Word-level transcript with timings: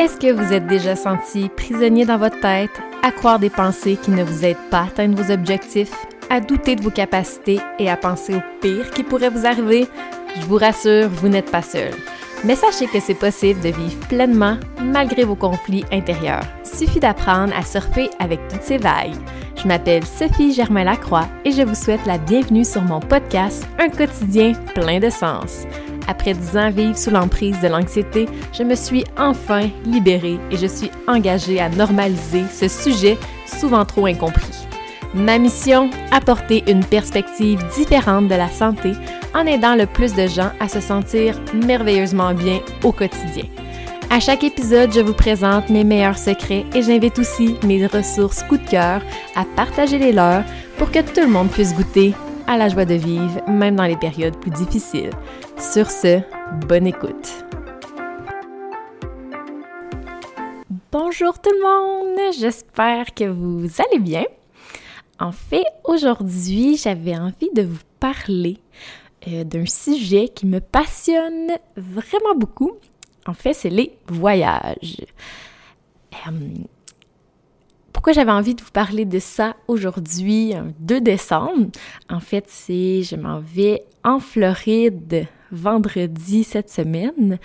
Est-ce 0.00 0.16
que 0.16 0.32
vous 0.32 0.54
êtes 0.54 0.66
déjà 0.66 0.96
senti 0.96 1.50
prisonnier 1.50 2.06
dans 2.06 2.16
votre 2.16 2.40
tête, 2.40 2.70
à 3.02 3.12
croire 3.12 3.38
des 3.38 3.50
pensées 3.50 3.98
qui 4.02 4.10
ne 4.10 4.24
vous 4.24 4.46
aident 4.46 4.70
pas 4.70 4.78
à 4.78 4.84
atteindre 4.84 5.22
vos 5.22 5.30
objectifs, 5.30 5.92
à 6.30 6.40
douter 6.40 6.74
de 6.74 6.82
vos 6.82 6.90
capacités 6.90 7.60
et 7.78 7.90
à 7.90 7.98
penser 7.98 8.34
au 8.34 8.40
pire 8.62 8.90
qui 8.92 9.02
pourrait 9.02 9.28
vous 9.28 9.44
arriver? 9.44 9.86
Je 10.36 10.46
vous 10.46 10.56
rassure, 10.56 11.10
vous 11.10 11.28
n'êtes 11.28 11.50
pas 11.50 11.60
seul. 11.60 11.90
Mais 12.44 12.54
sachez 12.54 12.86
que 12.86 12.98
c'est 12.98 13.12
possible 13.12 13.60
de 13.60 13.68
vivre 13.68 14.08
pleinement 14.08 14.56
malgré 14.82 15.24
vos 15.24 15.36
conflits 15.36 15.84
intérieurs. 15.92 16.46
Suffit 16.64 17.00
d'apprendre 17.00 17.52
à 17.54 17.62
surfer 17.62 18.08
avec 18.18 18.40
toutes 18.48 18.62
ces 18.62 18.78
vagues. 18.78 19.12
Je 19.62 19.68
m'appelle 19.68 20.06
Sophie 20.06 20.54
Germain-Lacroix 20.54 21.28
et 21.44 21.52
je 21.52 21.60
vous 21.60 21.74
souhaite 21.74 22.06
la 22.06 22.16
bienvenue 22.16 22.64
sur 22.64 22.80
mon 22.80 23.00
podcast 23.00 23.68
Un 23.78 23.90
quotidien 23.90 24.54
plein 24.74 24.98
de 24.98 25.10
sens. 25.10 25.66
Après 26.10 26.34
dix 26.34 26.56
ans 26.56 26.66
à 26.66 26.70
vivre 26.70 26.98
sous 26.98 27.10
l'emprise 27.10 27.60
de 27.60 27.68
l'anxiété, 27.68 28.26
je 28.52 28.64
me 28.64 28.74
suis 28.74 29.04
enfin 29.16 29.70
libérée 29.86 30.40
et 30.50 30.56
je 30.56 30.66
suis 30.66 30.90
engagée 31.06 31.60
à 31.60 31.68
normaliser 31.68 32.42
ce 32.52 32.66
sujet 32.66 33.16
souvent 33.46 33.84
trop 33.84 34.06
incompris. 34.06 34.66
Ma 35.14 35.38
mission, 35.38 35.88
apporter 36.10 36.64
une 36.66 36.84
perspective 36.84 37.64
différente 37.76 38.26
de 38.26 38.34
la 38.34 38.48
santé 38.48 38.90
en 39.34 39.46
aidant 39.46 39.76
le 39.76 39.86
plus 39.86 40.12
de 40.14 40.26
gens 40.26 40.50
à 40.58 40.68
se 40.68 40.80
sentir 40.80 41.40
merveilleusement 41.54 42.34
bien 42.34 42.58
au 42.82 42.90
quotidien. 42.90 43.44
À 44.10 44.18
chaque 44.18 44.42
épisode, 44.42 44.92
je 44.92 45.00
vous 45.00 45.14
présente 45.14 45.70
mes 45.70 45.84
meilleurs 45.84 46.18
secrets 46.18 46.66
et 46.74 46.82
j'invite 46.82 47.20
aussi 47.20 47.54
mes 47.62 47.86
ressources 47.86 48.42
coup 48.42 48.56
de 48.56 48.68
cœur 48.68 49.00
à 49.36 49.44
partager 49.54 49.98
les 49.98 50.10
leurs 50.10 50.42
pour 50.76 50.90
que 50.90 50.98
tout 50.98 51.20
le 51.20 51.28
monde 51.28 51.50
puisse 51.50 51.72
goûter 51.72 52.14
à 52.50 52.56
la 52.56 52.68
joie 52.68 52.84
de 52.84 52.94
vivre, 52.94 53.48
même 53.48 53.76
dans 53.76 53.84
les 53.84 53.96
périodes 53.96 54.36
plus 54.36 54.50
difficiles. 54.50 55.10
Sur 55.56 55.88
ce, 55.88 56.20
bonne 56.66 56.84
écoute. 56.84 57.44
Bonjour 60.90 61.38
tout 61.38 61.50
le 61.50 61.62
monde, 61.62 62.34
j'espère 62.36 63.14
que 63.14 63.24
vous 63.24 63.68
allez 63.78 64.00
bien. 64.00 64.24
En 65.20 65.30
fait, 65.30 65.64
aujourd'hui, 65.84 66.76
j'avais 66.76 67.16
envie 67.16 67.50
de 67.54 67.62
vous 67.62 67.78
parler 68.00 68.58
euh, 69.28 69.44
d'un 69.44 69.66
sujet 69.66 70.28
qui 70.28 70.46
me 70.46 70.58
passionne 70.58 71.52
vraiment 71.76 72.34
beaucoup 72.34 72.72
en 73.26 73.34
fait, 73.34 73.52
c'est 73.54 73.70
les 73.70 73.96
voyages. 74.08 75.06
Euh, 76.26 76.30
pourquoi 78.00 78.14
j'avais 78.14 78.32
envie 78.32 78.54
de 78.54 78.62
vous 78.62 78.70
parler 78.70 79.04
de 79.04 79.18
ça 79.18 79.56
aujourd'hui, 79.68 80.54
2 80.78 81.02
décembre? 81.02 81.66
En 82.08 82.18
fait, 82.18 82.46
c'est 82.48 83.02
je 83.02 83.14
m'en 83.14 83.40
vais 83.40 83.82
en 84.04 84.20
Floride 84.20 85.26
vendredi 85.52 86.42
cette 86.42 86.70
semaine 86.70 87.38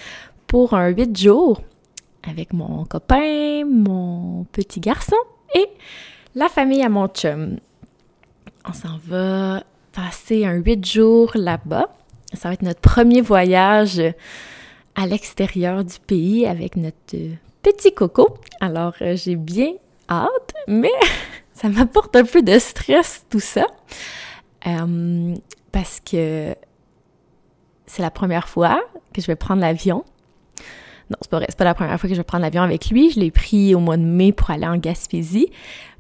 pour 0.48 0.74
un 0.74 0.88
8 0.88 1.18
jours 1.18 1.62
avec 2.24 2.54
mon 2.54 2.86
copain, 2.86 3.66
mon 3.66 4.46
petit 4.54 4.80
garçon 4.80 5.18
et 5.56 5.68
la 6.36 6.48
famille 6.48 6.84
à 6.84 6.90
mon 6.90 7.10
chum. 7.10 7.58
On 8.66 8.72
s'en 8.72 8.98
va 9.08 9.62
passer 9.92 10.46
un 10.46 10.54
8 10.54 10.86
jours 10.86 11.32
là-bas. 11.36 11.94
Ça 12.32 12.48
va 12.48 12.54
être 12.54 12.62
notre 12.62 12.80
premier 12.80 13.20
voyage 13.20 14.02
à 14.96 15.06
l'extérieur 15.06 15.84
du 15.84 16.00
pays 16.08 16.48
avec 16.48 16.78
notre 16.78 17.18
petit 17.62 17.94
coco. 17.94 18.38
Alors, 18.62 18.94
euh, 19.02 19.18
j'ai 19.18 19.36
bien 19.36 19.74
hâte, 20.10 20.54
mais 20.68 20.92
ça 21.54 21.70
m'apporte 21.70 22.16
un 22.16 22.24
peu 22.24 22.42
de 22.42 22.58
stress 22.60 23.26
tout 23.30 23.40
ça. 23.40 23.66
Euh, 24.68 25.36
parce 25.72 26.00
que 26.00 26.56
c'est 27.86 28.02
la 28.02 28.12
première 28.12 28.48
fois 28.48 28.82
que 29.14 29.22
je 29.22 29.28
vais 29.28 29.36
prendre 29.36 29.62
l'avion. 29.62 30.04
Non, 31.10 31.18
c'est 31.22 31.30
pas 31.30 31.40
pas 31.40 31.64
la 31.64 31.76
première 31.76 32.00
fois 32.00 32.10
que 32.10 32.16
je 32.16 32.20
vais 32.20 32.24
prendre 32.24 32.44
l'avion 32.44 32.64
avec 32.64 32.90
lui. 32.90 33.12
Je 33.12 33.20
l'ai 33.20 33.30
pris 33.30 33.76
au 33.76 33.80
mois 33.80 33.98
de 33.98 34.04
mai 34.04 34.32
pour 34.32 34.50
aller 34.50 34.66
en 34.66 34.78
Gaspésie, 34.78 35.52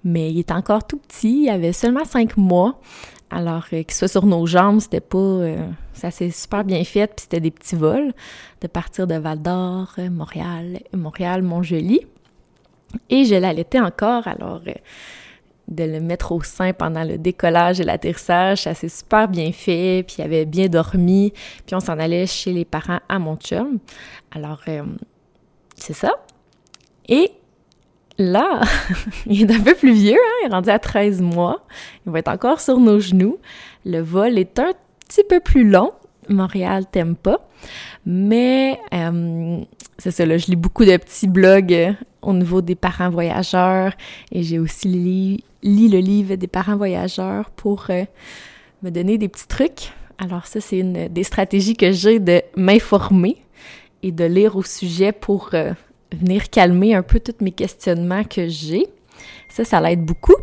mais 0.03 0.31
il 0.31 0.39
est 0.39 0.51
encore 0.51 0.87
tout 0.87 0.97
petit, 0.97 1.43
il 1.43 1.49
avait 1.49 1.73
seulement 1.73 2.05
cinq 2.05 2.37
mois. 2.37 2.79
Alors, 3.29 3.65
euh, 3.73 3.83
qu'il 3.83 3.93
soit 3.93 4.07
sur 4.07 4.25
nos 4.25 4.45
jambes, 4.45 4.79
c'était 4.79 5.01
pas... 5.01 5.17
Euh, 5.17 5.67
ça 5.93 6.11
s'est 6.11 6.29
super 6.29 6.63
bien 6.63 6.83
fait, 6.83 7.07
puis 7.07 7.23
c'était 7.23 7.39
des 7.39 7.51
petits 7.51 7.75
vols 7.75 8.13
de 8.61 8.67
partir 8.67 9.07
de 9.07 9.15
Val-d'Or, 9.15 9.93
euh, 9.97 10.09
Montréal, 10.09 10.79
Montréal, 10.93 11.41
Montjoli. 11.41 12.01
Et 13.09 13.25
je 13.25 13.35
l'allaitais 13.35 13.79
encore, 13.79 14.27
alors 14.27 14.61
de 15.67 15.83
le 15.83 15.99
mettre 15.99 16.31
au 16.31 16.43
sein 16.43 16.73
pendant 16.73 17.03
le 17.03 17.17
décollage 17.17 17.79
et 17.79 17.83
l'atterrissage, 17.83 18.63
ça 18.63 18.75
s'est 18.75 18.89
super 18.89 19.27
bien 19.27 19.51
fait, 19.51 20.03
puis 20.05 20.17
il 20.19 20.21
avait 20.21 20.45
bien 20.45 20.67
dormi, 20.67 21.33
puis 21.65 21.75
on 21.75 21.79
s'en 21.79 21.97
allait 21.97 22.27
chez 22.27 22.53
les 22.53 22.65
parents 22.65 22.99
à 23.09 23.17
mon 23.17 23.35
chum. 23.35 23.79
Alors, 24.31 24.61
c'est 25.75 25.93
ça. 25.93 26.13
Et 27.09 27.31
Là, 28.17 28.61
il 29.25 29.51
est 29.51 29.55
un 29.55 29.61
peu 29.61 29.75
plus 29.75 29.91
vieux, 29.91 30.13
hein? 30.13 30.33
il 30.43 30.47
est 30.47 30.53
rendu 30.53 30.69
à 30.69 30.79
13 30.79 31.21
mois. 31.21 31.65
Il 32.05 32.13
va 32.13 32.19
être 32.19 32.29
encore 32.29 32.61
sur 32.61 32.79
nos 32.79 32.99
genoux. 32.99 33.39
Le 33.85 33.99
vol 33.99 34.37
est 34.37 34.57
un 34.57 34.71
petit 35.07 35.23
peu 35.27 35.39
plus 35.39 35.69
long. 35.69 35.91
Montréal 36.29 36.85
t'aime 36.89 37.15
pas. 37.15 37.47
Mais 38.05 38.79
euh, 38.93 39.59
c'est 39.97 40.11
ça, 40.11 40.25
je 40.25 40.47
lis 40.47 40.55
beaucoup 40.55 40.85
de 40.85 40.97
petits 40.97 41.27
blogs 41.27 41.73
euh, 41.73 41.93
au 42.21 42.33
niveau 42.33 42.61
des 42.61 42.75
parents 42.75 43.09
voyageurs 43.09 43.93
et 44.31 44.43
j'ai 44.43 44.59
aussi 44.59 44.87
lu, 44.87 45.89
le 45.89 45.99
livre 45.99 46.35
des 46.35 46.47
parents 46.47 46.75
voyageurs 46.75 47.49
pour 47.51 47.87
euh, 47.89 48.03
me 48.83 48.91
donner 48.91 49.17
des 49.17 49.27
petits 49.27 49.47
trucs. 49.47 49.93
Alors 50.17 50.47
ça, 50.47 50.61
c'est 50.61 50.79
une 50.79 51.07
des 51.07 51.23
stratégies 51.23 51.75
que 51.75 51.91
j'ai 51.91 52.19
de 52.19 52.41
m'informer 52.55 53.37
et 54.03 54.11
de 54.11 54.25
lire 54.25 54.55
au 54.55 54.63
sujet 54.63 55.11
pour 55.11 55.51
venir 56.11 56.49
calmer 56.49 56.95
un 56.95 57.03
peu 57.03 57.19
tous 57.19 57.43
mes 57.43 57.51
questionnements 57.51 58.23
que 58.23 58.47
j'ai. 58.47 58.87
Ça, 59.49 59.65
ça 59.65 59.81
l'aide 59.81 60.05
beaucoup. 60.05 60.35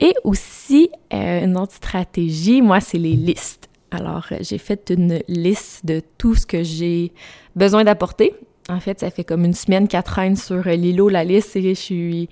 Et 0.00 0.14
aussi, 0.24 0.90
euh, 1.12 1.44
une 1.44 1.56
autre 1.56 1.74
stratégie, 1.74 2.62
moi, 2.62 2.80
c'est 2.80 2.98
les 2.98 3.12
listes. 3.12 3.68
Alors, 3.90 4.26
euh, 4.32 4.38
j'ai 4.40 4.58
fait 4.58 4.90
une 4.90 5.20
liste 5.28 5.84
de 5.84 6.00
tout 6.16 6.34
ce 6.34 6.46
que 6.46 6.62
j'ai 6.62 7.12
besoin 7.54 7.84
d'apporter. 7.84 8.34
En 8.70 8.80
fait, 8.80 9.00
ça 9.00 9.10
fait 9.10 9.24
comme 9.24 9.44
une 9.44 9.54
semaine 9.54 9.88
qu'elle 9.88 10.02
traîne 10.02 10.36
sur 10.36 10.66
euh, 10.66 10.74
Lilo, 10.74 11.08
la 11.08 11.24
liste, 11.24 11.56
et 11.56 11.62
je 11.62 11.80
suis... 11.80 12.28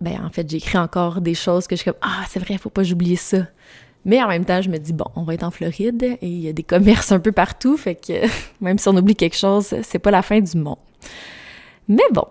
ben, 0.00 0.24
en 0.24 0.30
fait, 0.30 0.48
j'écris 0.50 0.78
encore 0.78 1.20
des 1.20 1.34
choses 1.34 1.66
que 1.66 1.76
je 1.76 1.82
suis 1.82 1.90
comme 1.90 2.00
«Ah, 2.02 2.24
c'est 2.28 2.40
vrai, 2.40 2.58
faut 2.58 2.70
pas 2.70 2.82
j'oublie 2.82 3.16
ça.» 3.16 3.46
Mais 4.04 4.22
en 4.22 4.28
même 4.28 4.44
temps, 4.44 4.62
je 4.62 4.70
me 4.70 4.78
dis, 4.78 4.92
bon, 4.92 5.04
on 5.14 5.22
va 5.24 5.34
être 5.34 5.42
en 5.42 5.50
Floride 5.50 6.02
et 6.02 6.26
il 6.26 6.40
y 6.40 6.48
a 6.48 6.52
des 6.52 6.62
commerces 6.62 7.12
un 7.12 7.20
peu 7.20 7.32
partout, 7.32 7.76
fait 7.76 7.94
que 7.94 8.26
même 8.60 8.78
si 8.78 8.88
on 8.88 8.96
oublie 8.96 9.14
quelque 9.14 9.36
chose, 9.36 9.74
c'est 9.82 9.98
pas 9.98 10.10
la 10.10 10.22
fin 10.22 10.40
du 10.40 10.56
monde. 10.56 10.78
Mais 11.86 12.02
bon, 12.12 12.24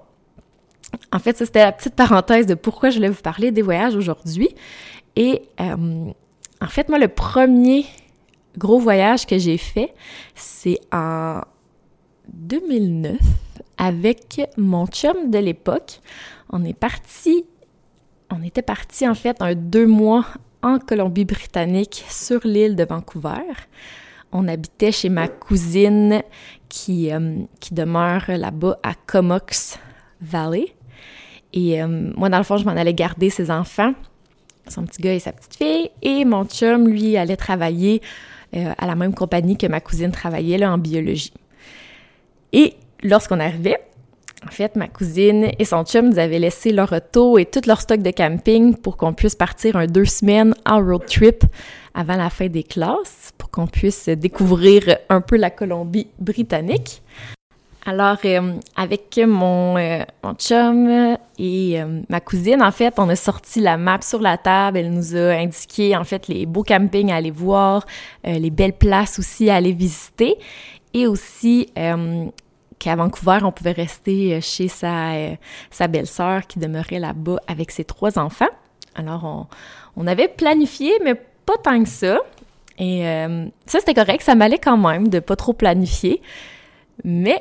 en 1.12 1.20
fait, 1.20 1.38
ça 1.38 1.46
c'était 1.46 1.64
la 1.64 1.72
petite 1.72 1.96
parenthèse 1.96 2.46
de 2.46 2.56
pourquoi 2.56 2.90
je 2.90 2.96
voulais 2.96 3.10
vous 3.10 3.22
parler 3.22 3.52
des 3.52 3.62
voyages 3.62 3.96
aujourd'hui. 3.96 4.50
Et 5.16 5.44
euh, 5.60 6.12
en 6.62 6.68
fait, 6.68 6.90
moi, 6.90 6.98
le 6.98 7.08
premier 7.08 7.86
gros 8.58 8.80
voyage 8.80 9.28
que 9.28 9.38
j'ai 9.38 9.58
fait, 9.58 9.94
c'est 10.34 10.80
en 10.92 11.42
2009 12.34 13.18
avec 13.78 14.42
mon 14.58 14.88
chum 14.88 15.32
de 15.32 15.38
l'époque. 15.40 16.02
On 16.52 16.64
est 16.66 16.74
parti, 16.74 17.46
on 18.30 18.44
était 18.44 18.62
parti 18.62 19.08
en 19.08 19.16
fait 19.16 19.42
un 19.42 19.56
deux 19.56 19.88
mois 19.88 20.26
en 20.62 20.80
Colombie-Britannique 20.80 22.06
sur 22.10 22.42
l'île 22.46 22.76
de 22.76 22.84
Vancouver. 22.84 23.54
On 24.32 24.48
habitait 24.48 24.92
chez 24.92 25.10
ma 25.10 25.28
cousine 25.28 26.22
qui, 26.68 27.12
euh, 27.12 27.38
qui 27.60 27.74
demeure 27.74 28.26
là-bas 28.28 28.80
à 28.84 28.94
Comox 28.94 29.80
Valley. 30.22 30.68
Et 31.54 31.82
euh, 31.82 32.12
moi, 32.16 32.30
dans 32.30 32.38
le 32.38 32.44
fond, 32.44 32.58
je 32.58 32.66
m'en 32.66 32.72
allais 32.72 32.94
garder 32.94 33.30
ses 33.30 33.50
enfants, 33.50 33.94
son 34.68 34.86
petit 34.86 35.02
gars 35.02 35.14
et 35.14 35.20
sa 35.20 35.32
petite 35.32 35.56
fille. 35.56 35.90
Et 36.02 36.26
mon 36.26 36.46
chum, 36.46 36.88
lui, 36.88 37.18
allait 37.18 37.38
travailler 37.38 38.02
euh, 38.56 38.74
à 38.78 38.86
la 38.86 38.96
même 38.96 39.16
compagnie 39.16 39.58
que 39.58 39.66
ma 39.66 39.80
cousine 39.80 40.12
travaillait 40.12 40.60
là, 40.60 40.72
en 40.72 40.78
biologie. 40.78 41.34
Et 42.54 42.76
lorsqu'on 43.04 43.40
arrivait, 43.40 43.78
en 44.48 44.52
fait, 44.52 44.76
ma 44.76 44.88
cousine 44.88 45.52
et 45.60 45.66
son 45.66 45.84
chum 45.84 46.10
nous 46.10 46.20
avaient 46.20 46.40
laissé 46.40 46.72
leur 46.72 46.94
auto 46.94 47.38
et 47.38 47.46
tout 47.46 47.62
leur 47.68 47.82
stock 47.82 48.02
de 48.02 48.12
camping 48.12 48.76
pour 48.76 48.96
qu'on 48.96 49.14
puisse 49.14 49.36
partir 49.36 49.76
un 49.76 49.86
deux 49.86 50.06
semaines 50.06 50.54
en 50.66 50.80
road 50.80 51.06
trip 51.06 51.44
avant 51.94 52.16
la 52.16 52.30
fin 52.30 52.48
des 52.48 52.64
classes, 52.64 53.32
pour 53.38 53.50
qu'on 53.50 53.68
puisse 53.68 54.08
découvrir 54.08 54.98
un 55.10 55.20
peu 55.20 55.36
la 55.36 55.50
Colombie-Britannique. 55.50 57.02
Alors, 57.86 58.18
euh, 58.26 58.54
avec 58.76 59.20
mon, 59.26 59.78
euh, 59.78 60.04
mon, 60.24 60.34
chum 60.36 61.18
et 61.40 61.82
euh, 61.82 62.02
ma 62.08 62.20
cousine, 62.20 62.62
en 62.62 62.72
fait, 62.72 62.94
on 62.98 63.10
a 63.10 63.16
sorti 63.16 63.62
la 63.62 63.78
map 63.78 64.02
sur 64.02 64.22
la 64.22 64.38
table. 64.38 64.78
Elle 64.78 64.92
nous 64.92 65.16
a 65.16 65.32
indiqué, 65.32 65.96
en 65.96 66.04
fait, 66.04 66.28
les 66.28 66.46
beaux 66.46 66.64
campings 66.64 67.12
à 67.12 67.16
aller 67.16 67.32
voir, 67.32 67.86
les 68.24 68.50
belles 68.50 68.74
places 68.74 69.18
aussi 69.18 69.50
à 69.50 69.56
aller 69.56 69.72
visiter 69.72 70.38
et 70.94 71.08
aussi 71.08 71.72
qu'à 72.80 72.96
Vancouver, 72.96 73.40
on 73.44 73.52
pouvait 73.52 73.74
rester 73.74 74.36
euh, 74.36 74.42
chez 74.42 74.68
sa, 74.70 75.12
euh, 75.12 75.36
sa 75.70 75.88
belle-sœur 75.88 76.48
qui 76.48 76.60
demeurait 76.60 77.00
là-bas 77.00 77.38
avec 77.48 77.72
ses 77.72 77.84
trois 77.84 78.18
enfants. 78.18 78.50
Alors, 78.96 79.48
on, 79.96 80.08
avait 80.08 80.28
planifié, 80.28 80.94
mais 81.04 81.16
pas 81.16 81.58
tant 81.62 81.84
que 81.84 81.90
ça. 81.90 82.20
Et 82.78 83.06
euh, 83.08 83.46
ça, 83.66 83.80
c'était 83.80 83.94
correct, 83.94 84.22
ça 84.22 84.36
m'allait 84.36 84.58
quand 84.58 84.78
même 84.78 85.10
de 85.10 85.20
pas 85.20 85.36
trop 85.36 85.54
planifier. 85.54 86.22
Mais 87.04 87.38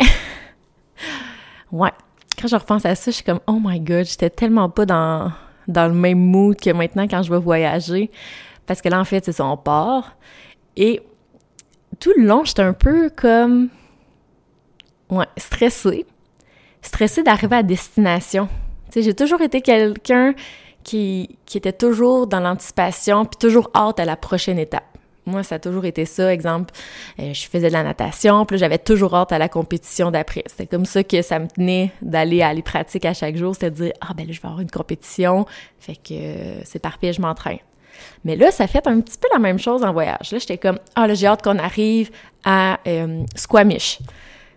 ouais, 1.72 1.92
quand 2.40 2.48
je 2.48 2.56
repense 2.56 2.84
à 2.84 2.94
ça, 2.94 3.10
je 3.10 3.16
suis 3.16 3.24
comme, 3.24 3.40
oh 3.46 3.58
my 3.62 3.80
god, 3.80 4.04
j'étais 4.04 4.30
tellement 4.30 4.68
pas 4.68 4.84
dans, 4.84 5.32
dans 5.68 5.86
le 5.86 5.94
même 5.94 6.18
mood 6.18 6.56
que 6.60 6.70
maintenant 6.70 7.06
quand 7.08 7.22
je 7.22 7.30
vais 7.32 7.38
voyager. 7.38 8.10
Parce 8.66 8.82
que 8.82 8.88
là, 8.88 9.00
en 9.00 9.04
fait, 9.04 9.24
c'est 9.24 9.32
ça, 9.32 9.46
on 9.46 9.56
part. 9.56 10.16
Et 10.76 11.00
tout 12.00 12.12
le 12.16 12.24
long, 12.24 12.44
j'étais 12.44 12.62
un 12.62 12.72
peu 12.72 13.10
comme, 13.10 13.68
ouais, 15.10 15.26
stressée. 15.36 16.06
Stressée 16.82 17.22
d'arriver 17.22 17.56
à 17.56 17.62
destination. 17.62 18.48
Tu 18.92 19.02
j'ai 19.02 19.14
toujours 19.14 19.42
été 19.42 19.60
quelqu'un 19.60 20.34
qui, 20.84 21.38
qui 21.44 21.58
était 21.58 21.72
toujours 21.72 22.26
dans 22.26 22.40
l'anticipation, 22.40 23.24
puis 23.24 23.36
toujours 23.38 23.70
hâte 23.74 24.00
à 24.00 24.04
la 24.04 24.16
prochaine 24.16 24.58
étape. 24.58 24.84
Moi, 25.26 25.42
ça 25.42 25.56
a 25.56 25.58
toujours 25.58 25.84
été 25.84 26.06
ça. 26.06 26.32
Exemple, 26.32 26.72
euh, 27.20 27.34
je 27.34 27.46
faisais 27.46 27.68
de 27.68 27.72
la 27.74 27.82
natation, 27.82 28.46
puis 28.46 28.56
j'avais 28.56 28.78
toujours 28.78 29.14
hâte 29.14 29.32
à 29.32 29.38
la 29.38 29.50
compétition 29.50 30.10
d'après. 30.10 30.42
C'était 30.46 30.66
comme 30.66 30.86
ça 30.86 31.04
que 31.04 31.20
ça 31.20 31.38
me 31.38 31.46
tenait 31.46 31.92
d'aller 32.00 32.40
à 32.40 32.54
les 32.54 32.62
pratiques 32.62 33.04
à 33.04 33.12
chaque 33.12 33.36
jour. 33.36 33.54
C'était 33.54 33.70
de 33.70 33.76
dire, 33.76 33.92
ah 34.00 34.14
ben 34.16 34.26
là, 34.26 34.32
je 34.32 34.40
vais 34.40 34.46
avoir 34.46 34.60
une 34.60 34.70
compétition. 34.70 35.44
Fait 35.78 35.96
que 35.96 36.14
euh, 36.14 36.60
c'est 36.64 36.78
parfait, 36.78 37.12
je 37.12 37.20
m'entraîne. 37.20 37.58
Mais 38.24 38.36
là, 38.36 38.50
ça 38.50 38.66
fait 38.66 38.86
un 38.86 39.00
petit 39.00 39.18
peu 39.18 39.28
la 39.32 39.38
même 39.38 39.58
chose 39.58 39.82
en 39.82 39.92
voyage. 39.92 40.32
Là, 40.32 40.38
j'étais 40.38 40.58
comme, 40.58 40.78
ah 40.94 41.06
là, 41.06 41.14
j'ai 41.14 41.26
hâte 41.26 41.42
qu'on 41.42 41.58
arrive 41.58 42.10
à 42.44 42.78
euh, 42.86 43.22
Squamish. 43.34 43.98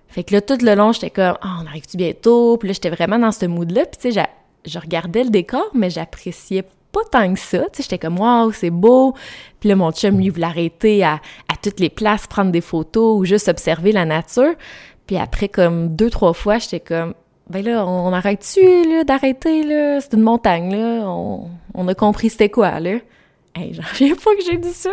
Fait 0.07 0.23
que 0.23 0.33
là, 0.33 0.41
tout 0.41 0.57
le 0.61 0.75
long, 0.75 0.91
j'étais 0.91 1.09
comme, 1.09 1.37
ah, 1.41 1.59
on 1.63 1.67
arrive-tu 1.67 1.97
bientôt? 1.97 2.57
Puis 2.57 2.67
là, 2.67 2.73
j'étais 2.73 2.89
vraiment 2.89 3.19
dans 3.19 3.31
ce 3.31 3.45
mood-là. 3.45 3.85
Puis 3.85 4.11
tu 4.11 4.11
sais, 4.11 4.27
je 4.65 4.79
regardais 4.79 5.23
le 5.23 5.29
décor, 5.29 5.69
mais 5.73 5.89
j'appréciais 5.89 6.63
pas 6.91 7.01
tant 7.09 7.33
que 7.33 7.39
ça. 7.39 7.59
Tu 7.59 7.77
sais, 7.77 7.83
j'étais 7.83 7.97
comme, 7.97 8.19
wow, 8.19 8.51
c'est 8.51 8.69
beau. 8.69 9.15
Puis 9.59 9.69
là, 9.69 9.75
mon 9.75 9.91
chum, 9.91 10.17
lui, 10.17 10.29
voulait 10.29 10.45
arrêter 10.45 11.03
à, 11.03 11.21
à 11.47 11.55
toutes 11.61 11.79
les 11.79 11.89
places, 11.89 12.27
prendre 12.27 12.51
des 12.51 12.61
photos 12.61 13.19
ou 13.19 13.25
juste 13.25 13.47
observer 13.47 13.93
la 13.93 14.05
nature. 14.05 14.53
Puis 15.07 15.17
après, 15.17 15.47
comme 15.47 15.95
deux, 15.95 16.09
trois 16.09 16.33
fois, 16.33 16.57
j'étais 16.57 16.81
comme, 16.81 17.13
ben 17.49 17.65
là, 17.65 17.85
on 17.85 18.13
arrête-tu, 18.13 19.03
d'arrêter, 19.05 19.63
là? 19.63 19.99
C'est 20.01 20.13
une 20.13 20.21
montagne, 20.21 20.71
là. 20.71 21.05
On, 21.05 21.49
on 21.73 21.87
a 21.87 21.93
compris 21.93 22.29
c'était 22.29 22.49
quoi, 22.49 22.79
là. 22.79 22.97
Hey, 23.55 23.73
j'en 23.73 23.83
reviens 23.83 24.15
pas 24.15 24.35
que 24.35 24.43
j'ai 24.45 24.57
dit 24.57 24.73
ça. 24.73 24.91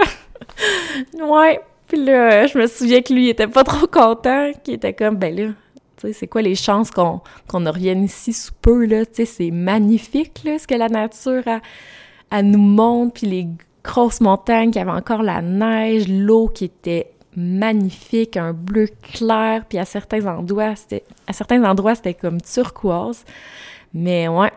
ouais. 1.21 1.61
Puis 1.87 2.05
là, 2.05 2.47
je 2.47 2.59
me 2.59 2.67
souviens 2.67 3.01
que 3.01 3.13
lui, 3.13 3.27
il 3.27 3.29
était 3.31 3.47
pas 3.47 3.65
trop 3.65 3.87
content, 3.87 4.53
qu'il 4.63 4.75
était 4.75 4.93
comme, 4.93 5.17
ben 5.17 5.35
là, 5.35 5.47
tu 5.97 6.07
sais, 6.07 6.13
c'est 6.13 6.27
quoi 6.27 6.43
les 6.43 6.55
chances 6.55 6.91
qu'on 6.91 7.21
revienne 7.51 8.05
ici 8.05 8.33
sous 8.33 8.53
peu, 8.61 8.85
là? 8.85 9.07
Tu 9.07 9.15
sais, 9.15 9.25
c'est 9.25 9.51
magnifique, 9.51 10.43
là, 10.45 10.59
ce 10.59 10.67
que 10.67 10.75
la 10.75 10.89
nature 10.89 11.43
a, 11.47 11.61
a 12.31 12.43
nous 12.43 12.59
montre, 12.59 13.15
puis 13.15 13.27
les 13.27 13.49
grosses 13.83 14.21
montagnes 14.21 14.71
qui 14.71 14.79
avaient 14.79 14.91
encore 14.91 15.23
la 15.23 15.41
neige, 15.41 16.09
l'eau 16.09 16.49
qui 16.49 16.67
était 16.67 17.11
magnifique, 17.37 18.37
un 18.37 18.53
bleu 18.53 18.89
clair, 19.03 19.65
puis 19.69 19.79
à 19.79 19.85
certains 19.85 20.27
endroits, 20.27 20.77
c'était 20.77 21.05
à 21.27 21.33
certains 21.33 21.65
endroits, 21.65 21.95
c'était 21.95 22.15
comme 22.15 22.41
turquoise. 22.41 23.25
Mais 23.95 24.29
ouais, 24.29 24.53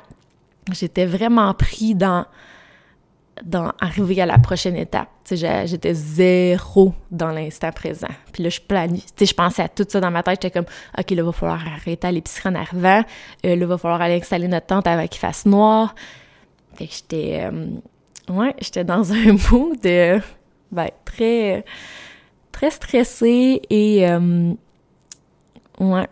j'étais 0.71 1.05
vraiment 1.05 1.53
pris 1.53 1.95
dans 1.95 2.25
dans 3.43 3.71
arriver 3.79 4.21
à 4.21 4.25
la 4.25 4.37
prochaine 4.37 4.75
étape. 4.75 5.09
J'étais 5.29 5.93
zéro 5.93 6.93
dans 7.09 7.31
l'instant 7.31 7.71
présent. 7.71 8.07
Puis 8.31 8.43
là, 8.43 8.49
je 8.49 8.59
planifie. 8.59 9.07
Je 9.19 9.33
pensais 9.33 9.63
à 9.63 9.69
tout 9.69 9.85
ça 9.87 9.99
dans 9.99 10.11
ma 10.11 10.23
tête. 10.23 10.39
J'étais 10.41 10.51
comme, 10.51 10.65
OK, 10.97 11.09
là, 11.09 11.15
il 11.15 11.23
va 11.23 11.31
falloir 11.31 11.61
arrêter 11.65 12.07
à 12.07 12.11
l'épicerie 12.11 12.49
en 12.49 12.55
arrivant. 12.55 13.03
Euh, 13.45 13.49
là, 13.49 13.55
il 13.55 13.65
va 13.65 13.77
falloir 13.77 14.01
aller 14.01 14.15
installer 14.15 14.47
notre 14.47 14.67
tente 14.67 14.87
avant 14.87 15.07
qu'il 15.07 15.19
fasse 15.19 15.45
noir. 15.45 15.95
Fait 16.75 16.87
que 16.87 16.93
j'étais... 16.93 17.41
Euh, 17.43 17.67
ouais, 18.29 18.55
j'étais 18.59 18.83
dans 18.83 19.11
un 19.13 19.33
mood 19.51 19.79
de... 19.81 20.19
Ben, 20.71 20.89
très... 21.05 21.65
Très 22.51 22.71
stressée 22.71 23.61
et... 23.69 24.09
Euh, 24.09 24.53
ouais, 25.79 26.07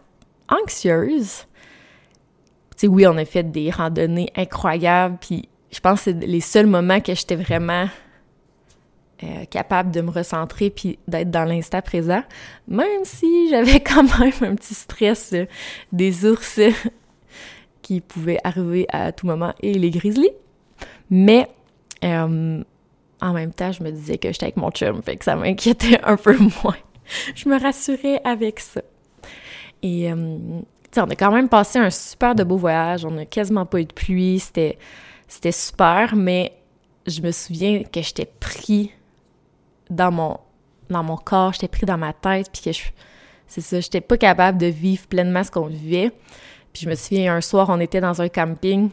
anxieuse. 0.50 1.46
Tu 2.72 2.78
sais, 2.78 2.88
oui, 2.88 3.06
on 3.08 3.18
a 3.18 3.26
fait 3.26 3.44
des 3.44 3.70
randonnées 3.70 4.32
incroyables, 4.36 5.18
puis 5.20 5.49
je 5.72 5.80
pense 5.80 6.00
que 6.00 6.12
c'est 6.12 6.26
les 6.26 6.42
seuls 6.42 6.68
moments 6.68 7.00
que 7.00 7.14
j'étais 7.14 7.36
vraiment 7.36 7.88
euh, 9.22 9.44
capable 9.50 9.92
de 9.92 10.00
me 10.00 10.12
recentrer 10.12 10.70
puis 10.70 10.98
d'être 11.10 11.30
dans 11.30 11.44
l'instant 11.44 11.82
présent, 11.82 12.24
même 12.70 13.04
si 13.04 13.50
j'avais 13.50 13.80
quand 13.84 14.04
même 14.18 14.32
un 14.42 14.56
petit 14.56 14.74
stress 14.74 15.34
euh, 15.34 15.46
des 15.92 16.26
ours 16.26 16.60
qui 17.82 18.00
pouvaient 18.00 18.40
arriver 18.46 18.86
à 18.88 19.12
tout 19.12 19.28
moment 19.28 19.54
et 19.62 19.74
les 19.74 19.90
grizzlies. 19.92 20.32
Mais 21.10 21.50
euh, 22.06 22.64
en 23.20 23.34
même 23.34 23.52
temps, 23.52 23.74
je 23.74 23.84
me 23.84 23.92
disais 23.92 24.18
que 24.18 24.32
j'étais 24.32 24.46
avec 24.46 24.58
mon 24.58 24.72
chum, 24.72 25.04
fait 25.04 25.18
que 25.18 25.26
ça 25.26 25.36
m'inquiétait 25.36 26.00
un 26.04 26.16
peu 26.16 26.38
moins. 26.38 26.78
je 27.36 27.50
me 27.50 27.60
rassurais 27.60 28.22
avec 28.24 28.62
ça. 28.62 28.82
Et, 29.84 30.10
on 30.14 31.10
a 31.10 31.16
quand 31.16 31.32
même 31.32 31.50
passé 31.50 31.78
un 31.78 31.90
super 31.90 32.36
de 32.36 32.44
beau 32.44 32.58
voyage, 32.58 33.04
on 33.06 33.12
n'a 33.12 33.26
quasiment 33.26 33.66
pas 33.66 33.82
eu 33.82 33.86
de 33.86 33.94
pluie, 33.94 34.40
c'était 34.40 34.78
c'était 35.30 35.52
super, 35.52 36.16
mais 36.16 36.54
je 37.06 37.22
me 37.22 37.32
souviens 37.32 37.84
que 37.84 38.02
j'étais 38.02 38.26
pris 38.26 38.92
dans 39.90 40.12
mon, 40.12 40.38
dans 40.90 41.04
mon 41.04 41.18
corps, 41.18 41.54
j'étais 41.54 41.68
pris 41.68 41.86
dans 41.86 41.98
ma 41.98 42.14
tête, 42.14 42.50
puis 42.52 42.64
que 42.64 42.72
je, 42.72 42.82
c'est 43.48 43.62
ça, 43.62 43.80
j'étais 43.80 44.02
pas 44.02 44.18
capable 44.18 44.58
de 44.58 44.66
vivre 44.66 45.08
pleinement 45.08 45.44
ce 45.44 45.52
qu'on 45.52 45.68
vivait. 45.68 46.12
Puis 46.74 46.84
je 46.84 46.90
me 46.90 46.96
souviens, 46.96 47.36
un 47.36 47.42
soir, 47.42 47.70
on 47.70 47.80
était 47.80 48.02
dans 48.02 48.22
un 48.22 48.28
camping, 48.28 48.90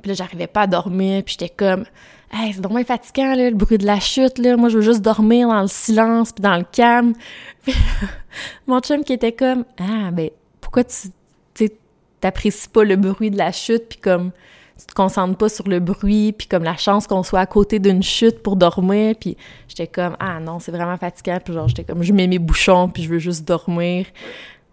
puis 0.00 0.08
là, 0.08 0.14
j'arrivais 0.14 0.46
pas 0.46 0.62
à 0.62 0.66
dormir, 0.68 1.24
puis 1.24 1.36
j'étais 1.38 1.52
comme, 1.52 1.84
hey, 2.32 2.52
c'est 2.52 2.62
vraiment 2.62 2.84
fatigant, 2.84 3.34
là, 3.34 3.50
le 3.50 3.56
bruit 3.56 3.78
de 3.78 3.86
la 3.86 3.98
chute, 3.98 4.38
là, 4.38 4.56
moi, 4.56 4.68
je 4.68 4.76
veux 4.76 4.82
juste 4.82 5.02
dormir 5.02 5.48
dans 5.48 5.62
le 5.62 5.68
silence, 5.68 6.32
puis 6.32 6.42
dans 6.42 6.56
le 6.56 6.64
calme. 6.70 7.14
Puis 7.64 7.74
mon 8.68 8.80
chum 8.80 9.02
qui 9.02 9.12
était 9.12 9.32
comme, 9.32 9.64
ah, 9.78 10.12
ben, 10.12 10.30
pourquoi 10.60 10.84
tu, 10.84 11.08
tu 11.54 11.68
t'apprécies 12.20 12.68
pas 12.68 12.84
le 12.84 12.94
bruit 12.94 13.32
de 13.32 13.38
la 13.38 13.50
chute, 13.50 13.88
puis 13.88 13.98
comme, 13.98 14.30
tu 14.82 14.86
te 14.88 14.94
concentres 14.94 15.38
pas 15.38 15.48
sur 15.48 15.68
le 15.68 15.78
bruit, 15.78 16.32
puis 16.32 16.48
comme 16.48 16.64
la 16.64 16.76
chance 16.76 17.06
qu'on 17.06 17.22
soit 17.22 17.40
à 17.40 17.46
côté 17.46 17.78
d'une 17.78 18.02
chute 18.02 18.42
pour 18.42 18.56
dormir, 18.56 19.14
puis 19.18 19.36
j'étais 19.68 19.86
comme 19.86 20.16
ah 20.18 20.40
non, 20.40 20.58
c'est 20.58 20.72
vraiment 20.72 20.96
fatigant, 20.96 21.38
puis 21.44 21.54
genre 21.54 21.68
j'étais 21.68 21.84
comme 21.84 22.02
je 22.02 22.12
mets 22.12 22.26
mes 22.26 22.40
bouchons, 22.40 22.88
puis 22.88 23.04
je 23.04 23.08
veux 23.08 23.20
juste 23.20 23.46
dormir. 23.46 24.06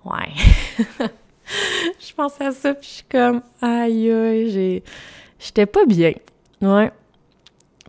Ouais. 0.04 0.32
je 2.00 2.14
pensais 2.16 2.46
à 2.46 2.52
ça, 2.52 2.74
puis 2.74 2.88
je 2.88 2.94
suis 2.96 3.06
comme 3.10 3.42
aïe 3.62 4.12
aïe, 4.12 4.50
j'ai 4.50 4.84
j'étais 5.38 5.68
pas 5.68 5.86
bien. 5.86 6.14
Ouais. 6.62 6.92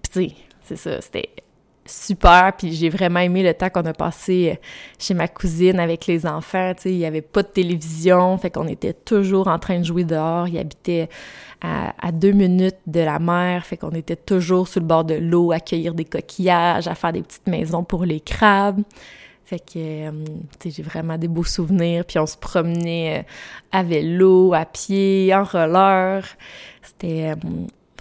Puis 0.03 0.13
tu 0.13 0.29
sais, 0.29 0.37
c'est 0.65 0.77
ça, 0.77 1.01
c'était 1.01 1.31
super, 1.91 2.53
puis 2.57 2.73
j'ai 2.73 2.89
vraiment 2.89 3.21
aimé 3.21 3.43
le 3.43 3.55
temps 3.55 3.71
qu'on 3.71 3.85
a 3.87 3.93
passé 3.93 4.53
euh, 4.53 4.67
chez 4.99 5.15
ma 5.15 5.29
cousine 5.29 5.81
avec 5.81 6.07
les 6.07 6.27
enfants, 6.27 6.73
il 6.85 6.97
y 6.97 7.05
avait 7.05 7.21
pas 7.23 7.43
de 7.43 7.49
télévision, 7.49 8.39
fait 8.39 8.51
qu'on 8.51 8.69
était 8.69 8.93
toujours 8.93 9.49
en 9.49 9.59
train 9.59 9.79
de 9.79 9.85
jouer 9.85 10.05
dehors, 10.05 10.49
il 10.49 10.59
habitait 10.59 11.09
à, 11.63 12.13
deux 12.13 12.33
minutes 12.33 12.79
de 12.87 13.01
la 13.01 13.19
mer, 13.19 13.67
fait 13.67 13.77
qu'on 13.77 13.91
était 13.91 14.17
toujours 14.17 14.67
sur 14.69 14.81
le 14.81 14.87
bord 14.87 15.05
de 15.05 15.15
l'eau, 15.15 15.53
à 15.53 15.61
cueillir 15.61 15.95
des 15.95 16.05
coquillages, 16.05 16.89
à 16.89 16.95
faire 16.95 17.13
des 17.13 17.23
petites 17.23 17.47
maisons 17.47 17.85
pour 17.85 18.05
les 18.05 18.21
crabes. 18.21 18.83
Fait 19.45 19.59
que, 19.59 20.09
euh, 20.09 20.13
j'ai 20.65 20.83
vraiment 20.83 21.19
des 21.19 21.27
beaux 21.27 21.45
souvenirs. 21.45 22.05
Puis 22.05 22.19
on 22.21 22.27
se 22.27 22.37
promenait 22.37 23.19
euh, 23.19 23.23
à 23.73 23.83
vélo, 23.83 24.55
à 24.55 24.65
pied, 24.65 25.35
en 25.35 25.43
roller. 25.43 26.25
C'était 26.83 27.35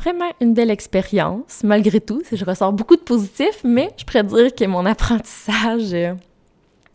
vraiment 0.02 0.32
une 0.42 0.54
belle 0.54 0.72
expérience, 0.72 1.64
malgré 1.64 2.00
tout. 2.02 2.22
Je 2.32 2.44
ressors 2.46 2.74
beaucoup 2.74 2.96
de 2.96 3.02
positifs, 3.02 3.62
mais 3.64 3.92
je 3.98 4.06
pourrais 4.06 4.24
dire 4.24 4.56
que 4.56 4.66
mon 4.66 4.86
apprentissage 4.86 5.94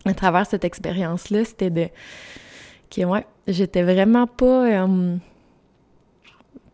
à 0.05 0.15
travers 0.15 0.47
cette 0.47 0.65
expérience-là, 0.65 1.45
c'était 1.45 1.71
de... 1.71 1.89
que, 2.91 3.03
ouais, 3.03 3.27
j'étais 3.49 3.83
vraiment 3.83 4.27
pas 4.27 4.87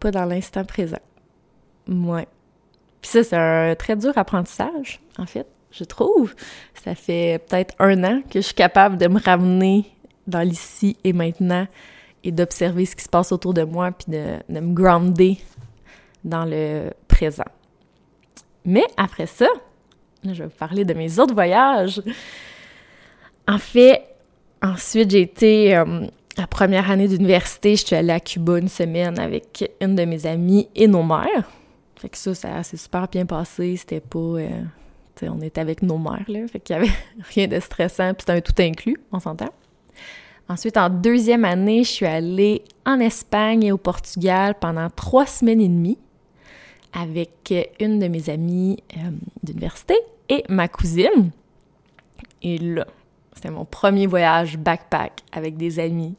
pas 0.00 0.10
dans 0.10 0.24
l'instant 0.24 0.64
présent. 0.64 0.98
Ouais. 1.86 2.26
Puis 3.02 3.10
ça, 3.10 3.22
c'est 3.22 3.36
un 3.36 3.74
très 3.74 3.96
dur 3.96 4.12
apprentissage, 4.16 5.00
en 5.18 5.26
fait, 5.26 5.46
je 5.70 5.84
trouve. 5.84 6.34
Ça 6.74 6.94
fait 6.94 7.44
peut-être 7.46 7.74
un 7.78 8.02
an 8.04 8.22
que 8.28 8.40
je 8.40 8.46
suis 8.46 8.54
capable 8.54 8.96
de 8.96 9.06
me 9.06 9.20
ramener 9.20 9.86
dans 10.26 10.40
l'ici 10.40 10.96
et 11.04 11.12
maintenant 11.12 11.66
et 12.24 12.32
d'observer 12.32 12.84
ce 12.84 12.96
qui 12.96 13.04
se 13.04 13.08
passe 13.08 13.32
autour 13.32 13.54
de 13.54 13.62
moi, 13.62 13.92
puis 13.92 14.12
de, 14.12 14.36
de 14.48 14.60
me 14.60 14.74
grounder 14.74 15.38
dans 16.24 16.44
le 16.44 16.90
présent. 17.08 17.44
Mais 18.64 18.84
après 18.96 19.26
ça, 19.26 19.48
je 20.24 20.42
vais 20.42 20.44
vous 20.44 20.56
parler 20.58 20.84
de 20.84 20.94
mes 20.94 21.18
autres 21.18 21.34
voyages. 21.34 22.02
En 23.48 23.58
fait, 23.58 24.04
ensuite, 24.62 25.10
j'ai 25.10 25.22
été 25.22 25.76
euh, 25.76 26.06
la 26.36 26.46
première 26.46 26.90
année 26.90 27.08
d'université, 27.08 27.76
je 27.76 27.86
suis 27.86 27.96
allée 27.96 28.12
à 28.12 28.20
Cuba 28.20 28.58
une 28.58 28.68
semaine 28.68 29.18
avec 29.18 29.70
une 29.80 29.94
de 29.94 30.04
mes 30.04 30.26
amies 30.26 30.68
et 30.74 30.86
nos 30.86 31.02
mères. 31.02 31.50
Fait 31.96 32.08
que 32.08 32.16
ça, 32.16 32.34
ça 32.34 32.62
s'est 32.62 32.76
super 32.76 33.08
bien 33.08 33.26
passé. 33.26 33.76
C'était 33.76 34.00
pas... 34.00 34.18
Euh, 34.18 34.48
on 35.22 35.42
était 35.42 35.60
avec 35.60 35.82
nos 35.82 35.98
mères, 35.98 36.24
là. 36.28 36.46
Fait 36.48 36.60
qu'il 36.60 36.76
y 36.76 36.78
avait 36.78 36.92
rien 37.34 37.46
de 37.46 37.60
stressant, 37.60 38.14
puis 38.14 38.20
c'était 38.20 38.32
un 38.32 38.40
tout 38.40 38.54
inclus, 38.58 38.96
on 39.12 39.20
s'entend. 39.20 39.50
Ensuite, 40.48 40.78
en 40.78 40.88
deuxième 40.88 41.44
année, 41.44 41.84
je 41.84 41.90
suis 41.90 42.06
allée 42.06 42.64
en 42.86 42.98
Espagne 43.00 43.64
et 43.64 43.72
au 43.72 43.76
Portugal 43.76 44.54
pendant 44.58 44.88
trois 44.88 45.26
semaines 45.26 45.60
et 45.60 45.68
demie 45.68 45.98
avec 46.92 47.54
une 47.78 47.98
de 47.98 48.08
mes 48.08 48.30
amies 48.30 48.82
euh, 48.96 49.10
d'université 49.42 49.94
et 50.28 50.44
ma 50.48 50.68
cousine. 50.68 51.30
Et 52.42 52.58
là, 52.58 52.86
c'était 53.34 53.50
mon 53.50 53.64
premier 53.64 54.06
voyage 54.06 54.58
backpack 54.58 55.22
avec 55.32 55.56
des 55.56 55.78
amis. 55.78 56.14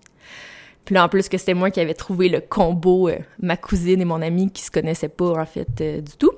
Puis 0.85 0.95
là, 0.95 1.05
en 1.05 1.09
plus 1.09 1.29
que 1.29 1.37
c'était 1.37 1.53
moi 1.53 1.71
qui 1.71 1.79
avais 1.79 1.93
trouvé 1.93 2.29
le 2.29 2.41
combo, 2.41 3.07
euh, 3.09 3.17
ma 3.39 3.57
cousine 3.57 4.01
et 4.01 4.05
mon 4.05 4.21
ami 4.21 4.51
qui 4.51 4.63
se 4.63 4.71
connaissaient 4.71 5.09
pas, 5.09 5.39
en 5.39 5.45
fait, 5.45 5.81
euh, 5.81 6.01
du 6.01 6.13
tout. 6.17 6.31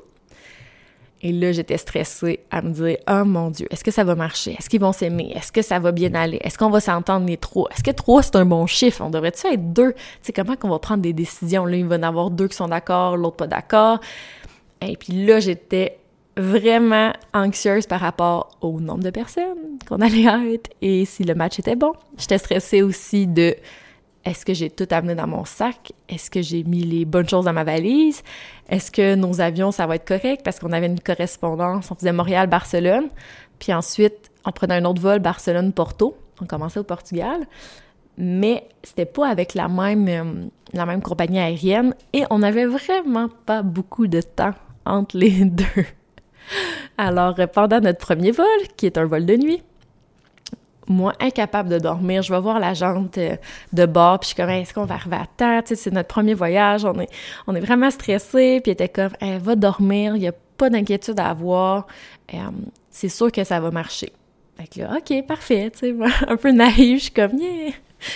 Et 1.26 1.32
là, 1.32 1.54
j'étais 1.54 1.78
stressée 1.78 2.42
à 2.52 2.62
me 2.62 2.72
dire, 2.72 2.98
oh 3.10 3.24
mon 3.24 3.50
Dieu, 3.50 3.66
est-ce 3.72 3.84
que 3.84 3.92
ça 3.92 4.04
va 4.04 4.14
marcher? 4.14 4.58
Est-ce 4.60 4.70
qu'ils 4.70 4.82
vont 4.82 4.92
s'aimer? 4.92 5.32
Est-ce 5.34 5.54
que 5.54 5.62
ça 5.62 5.80
va 5.80 5.94
bien 5.94 6.14
aller? 6.16 6.38
Est-ce 6.42 6.58
qu'on 6.58 6.70
va 6.70 6.82
s'entendre 6.82 7.26
les 7.26 7.38
trois? 7.38 7.70
Est-ce 7.74 7.82
que 7.82 7.92
trois, 7.92 8.22
c'est 8.22 8.36
un 8.36 8.46
bon 8.46 8.68
chiffre? 8.68 9.02
On 9.02 9.10
devrait-tu 9.10 9.48
être 9.48 9.72
deux? 9.72 9.94
Tu 9.94 10.00
sais, 10.22 10.34
comment 10.34 10.58
qu'on 10.58 10.68
va 10.70 10.80
prendre 10.80 11.02
des 11.02 11.14
décisions? 11.14 11.66
Là, 11.66 11.78
il 11.78 11.86
va 11.86 11.96
y 11.96 12.00
en 12.00 12.04
avoir 12.04 12.30
deux 12.30 12.50
qui 12.50 12.58
sont 12.58 12.68
d'accord, 12.68 13.16
l'autre 13.16 13.38
pas 13.38 13.48
d'accord. 13.48 14.00
Et 14.82 14.98
puis 14.98 15.26
là, 15.26 15.40
j'étais 15.40 15.98
vraiment 16.36 17.14
anxieuse 17.34 17.88
par 17.88 18.02
rapport 18.02 18.58
au 18.60 18.82
nombre 18.82 19.04
de 19.04 19.10
personnes 19.10 19.78
qu'on 19.88 20.02
allait 20.02 20.54
être 20.54 20.72
et 20.82 21.06
si 21.06 21.24
le 21.24 21.36
match 21.36 21.58
était 21.60 21.78
bon. 21.78 21.94
J'étais 22.18 22.38
stressée 22.38 22.82
aussi 22.82 23.28
de 23.28 23.56
est-ce 24.26 24.46
que 24.46 24.54
j'ai 24.54 24.70
tout 24.70 24.88
amené 24.92 25.16
dans 25.16 25.28
mon 25.28 25.44
sac? 25.44 25.92
Est-ce 26.08 26.32
que 26.32 26.42
j'ai 26.42 26.64
mis 26.64 26.84
les 26.84 27.04
bonnes 27.04 27.28
choses 27.28 27.46
dans 27.46 27.54
ma 27.54 27.66
valise? 27.66 28.24
Est-ce 28.70 28.90
que 28.90 29.16
nos 29.16 29.42
avions, 29.42 29.72
ça 29.72 29.86
va 29.86 29.96
être 29.96 30.08
correct? 30.08 30.44
Parce 30.44 30.60
qu'on 30.60 30.72
avait 30.72 30.88
une 30.88 31.00
correspondance, 31.00 31.92
on 31.92 31.96
faisait 31.96 32.14
Montréal-Barcelone, 32.14 33.10
puis 33.60 33.74
ensuite, 33.74 34.32
on 34.46 34.52
prenait 34.52 34.76
un 34.76 34.86
autre 34.86 35.02
vol 35.02 35.20
Barcelone-Porto. 35.20 36.16
On 36.42 36.46
commençait 36.46 36.80
au 36.80 36.84
Portugal, 36.84 37.42
mais 38.18 38.68
c'était 38.82 39.06
pas 39.06 39.28
avec 39.28 39.56
la 39.56 39.68
même, 39.68 40.08
euh, 40.08 40.46
la 40.74 40.86
même 40.86 41.02
compagnie 41.02 41.40
aérienne 41.40 41.94
et 42.14 42.24
on 42.30 42.40
n'avait 42.40 42.66
vraiment 42.66 43.30
pas 43.46 43.62
beaucoup 43.62 44.08
de 44.08 44.22
temps 44.22 44.54
entre 44.86 45.18
les 45.18 45.46
deux. 45.46 45.86
Alors, 46.98 47.36
pendant 47.54 47.80
notre 47.80 48.00
premier 48.00 48.32
vol, 48.32 48.46
qui 48.78 48.86
est 48.86 48.98
un 48.98 49.06
vol 49.06 49.26
de 49.26 49.36
nuit, 49.36 49.64
moi, 50.88 51.14
incapable 51.20 51.70
de 51.70 51.80
dormir, 51.80 52.22
je 52.22 52.34
vais 52.34 52.40
voir 52.40 52.60
la 52.60 52.74
jante 52.74 53.18
euh, 53.18 53.36
de 53.72 53.86
bord, 53.86 54.20
puis 54.20 54.30
je 54.30 54.34
suis 54.34 54.36
comme, 54.36 54.50
est-ce 54.50 54.74
qu'on 54.74 54.86
va 54.86 54.96
arriver 54.96 55.16
à 55.16 55.26
temps? 55.38 55.62
C'est 55.66 55.92
notre 55.92 56.10
premier 56.10 56.34
voyage, 56.34 56.86
on 56.86 57.00
est, 57.00 57.10
on 57.48 57.56
est 57.56 57.60
vraiment 57.60 57.90
stressé, 57.92 58.60
puis 58.62 58.72
elle 58.72 58.74
était 58.74 58.90
comme, 58.90 59.12
va 59.22 59.56
dormir, 59.56 60.16
il 60.16 60.22
n'y 60.22 60.28
a 60.28 60.34
pas 60.58 60.70
d'inquiétude 60.70 61.20
à 61.20 61.30
avoir, 61.30 61.88
euh, 62.34 62.38
c'est 62.90 63.10
sûr 63.10 63.32
que 63.32 63.44
ça 63.44 63.60
va 63.60 63.72
marcher. 63.72 64.12
Fait 64.58 64.68
que 64.68 64.80
là, 64.82 64.98
OK, 64.98 65.26
parfait, 65.28 65.72
tu 65.78 65.96
un 66.28 66.38
peu 66.38 66.52
naïve, 66.52 66.98
je 66.98 67.04
suis 67.04 67.12
comme, 67.12 67.38
yeah, 67.38 67.72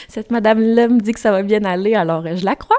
cette 0.07 0.31
madame-là 0.31 0.87
me 0.87 0.99
dit 0.99 1.11
que 1.11 1.19
ça 1.19 1.31
va 1.31 1.43
bien 1.43 1.63
aller, 1.63 1.95
alors 1.95 2.25
euh, 2.25 2.35
je 2.35 2.45
la 2.45 2.55
crois. 2.55 2.77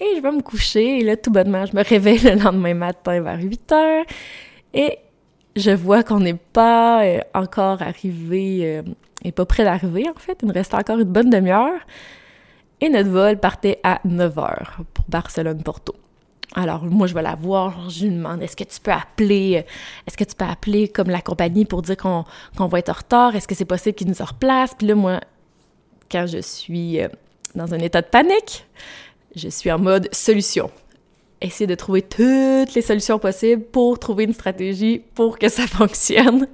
Et 0.00 0.16
je 0.16 0.22
vais 0.22 0.32
me 0.32 0.40
coucher, 0.40 1.00
et 1.00 1.04
là, 1.04 1.16
tout 1.16 1.30
bonnement, 1.30 1.66
je 1.66 1.76
me 1.76 1.82
réveille 1.84 2.18
le 2.24 2.42
lendemain 2.42 2.74
matin 2.74 3.20
vers 3.20 3.40
8 3.40 3.72
heures, 3.72 4.04
et 4.72 4.98
je 5.56 5.70
vois 5.70 6.02
qu'on 6.02 6.20
n'est 6.20 6.34
pas 6.34 7.04
euh, 7.04 7.20
encore 7.34 7.82
arrivé, 7.82 8.60
euh, 8.62 8.82
et 9.24 9.32
pas 9.32 9.44
près 9.44 9.64
d'arriver 9.64 10.06
en 10.08 10.18
fait, 10.18 10.38
il 10.42 10.48
nous 10.48 10.54
reste 10.54 10.74
encore 10.74 10.98
une 10.98 11.04
bonne 11.04 11.30
demi-heure. 11.30 11.80
Et 12.80 12.88
notre 12.88 13.10
vol 13.10 13.38
partait 13.38 13.78
à 13.82 14.00
9 14.04 14.38
heures 14.38 14.80
pour 14.94 15.04
Barcelone-Porto. 15.08 15.94
Alors 16.54 16.84
moi 16.84 17.06
je 17.06 17.14
vais 17.14 17.22
la 17.22 17.34
voir, 17.34 17.90
je 17.90 18.06
lui 18.06 18.14
demande 18.14 18.42
est-ce 18.42 18.56
que 18.56 18.64
tu 18.64 18.80
peux 18.80 18.90
appeler, 18.90 19.58
euh, 19.58 19.70
est-ce 20.06 20.16
que 20.16 20.24
tu 20.24 20.34
peux 20.34 20.46
appeler 20.46 20.88
comme 20.88 21.10
la 21.10 21.20
compagnie 21.20 21.64
pour 21.64 21.82
dire 21.82 21.96
qu'on 21.96 22.24
va 22.66 22.78
être 22.78 22.88
en 22.88 22.94
retard, 22.94 23.36
est-ce 23.36 23.46
que 23.46 23.54
c'est 23.54 23.64
possible 23.64 23.94
qu'ils 23.94 24.08
nous 24.08 24.24
replacent? 24.24 24.74
Puis 24.74 24.86
là 24.86 24.94
moi, 24.94 25.20
quand 26.10 26.26
je 26.26 26.38
suis 26.38 26.98
dans 27.54 27.72
un 27.72 27.78
état 27.78 28.00
de 28.00 28.06
panique, 28.06 28.66
je 29.36 29.48
suis 29.48 29.70
en 29.70 29.78
mode 29.78 30.08
solution 30.12 30.70
essayer 31.40 31.66
de 31.66 31.74
trouver 31.74 32.02
toutes 32.02 32.74
les 32.74 32.82
solutions 32.82 33.18
possibles 33.18 33.62
pour 33.62 33.98
trouver 33.98 34.24
une 34.24 34.34
stratégie 34.34 35.02
pour 35.14 35.38
que 35.38 35.48
ça 35.48 35.66
fonctionne 35.66 36.46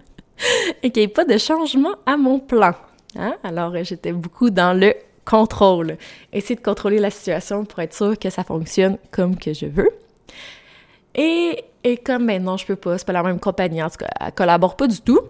et 0.83 0.90
qu'il 0.90 1.02
n'y 1.02 1.05
ait 1.05 1.09
pas 1.09 1.25
de 1.25 1.38
changement 1.38 1.95
à 2.05 2.16
mon 2.16 2.38
plan. 2.38 2.73
Hein? 3.19 3.37
Alors, 3.43 3.73
j'étais 3.83 4.12
beaucoup 4.12 4.50
dans 4.50 4.78
le 4.78 4.95
contrôle. 5.25 5.97
Essayer 6.33 6.55
de 6.57 6.61
contrôler 6.61 6.99
la 6.99 7.11
situation 7.11 7.64
pour 7.64 7.81
être 7.81 7.95
sûr 7.95 8.19
que 8.19 8.31
ça 8.31 8.45
fonctionne 8.45 8.99
comme 9.11 9.37
que 9.37 9.52
je 9.52 9.66
veux. 9.66 9.90
Et, 11.14 11.64
et 11.83 11.97
comme, 11.97 12.31
non, 12.38 12.57
je 12.57 12.66
peux 12.66 12.76
pas, 12.76 12.99
c'est 12.99 13.07
pas 13.07 13.14
la 13.14 13.23
même 13.23 13.40
compagnie, 13.40 13.83
en 13.83 13.88
tout 13.88 13.97
cas, 13.97 14.09
elle 14.21 14.33
collabore 14.33 14.76
pas 14.76 14.87
du 14.87 15.00
tout. 15.00 15.21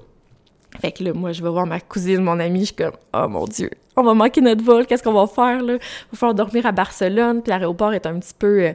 Fait 0.81 0.93
que 0.93 1.05
là, 1.05 1.13
moi, 1.15 1.33
je 1.33 1.43
vais 1.43 1.49
voir 1.49 1.65
ma 1.65 1.81
cousine, 1.81 2.23
mon 2.23 2.39
amie, 2.41 2.61
je 2.61 2.65
suis 2.67 2.75
comme, 2.75 2.93
oh 3.15 3.29
mon 3.29 3.45
Dieu, 3.47 3.71
on 3.97 4.03
va 4.03 4.13
manquer 4.13 4.41
notre 4.41 4.63
vol, 4.63 4.85
qu'est-ce 4.85 5.03
qu'on 5.03 5.13
va 5.13 5.27
faire, 5.27 5.63
là? 5.63 5.75
Il 5.75 6.11
va 6.13 6.19
falloir 6.19 6.35
dormir 6.35 6.67
à 6.67 6.73
Barcelone, 6.73 7.41
puis 7.41 7.51
l'aéroport 7.51 7.95
est 7.95 8.07
un 8.07 8.19
petit 8.19 8.35
peu... 8.39 8.73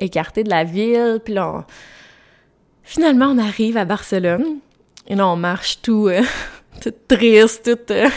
Euh, 0.00 0.04
écarté 0.04 0.44
de 0.44 0.50
la 0.50 0.64
ville. 0.64 1.20
Puis 1.24 1.34
là, 1.34 1.66
finalement, 2.82 3.26
on 3.26 3.38
arrive 3.38 3.76
à 3.76 3.84
Barcelone. 3.84 4.58
Et 5.06 5.14
là, 5.14 5.28
on 5.28 5.36
marche 5.36 5.80
tout, 5.82 6.08
euh, 6.08 6.22
triste, 7.08 7.64
tout 7.64 7.92
euh, 7.92 8.08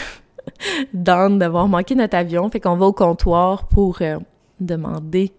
d'avoir 1.30 1.68
manqué 1.68 1.94
notre 1.94 2.16
avion. 2.16 2.48
Fait 2.50 2.60
qu'on 2.60 2.76
va 2.76 2.86
au 2.86 2.92
comptoir 2.92 3.68
pour 3.68 3.98
euh, 4.00 4.18
demander 4.60 5.32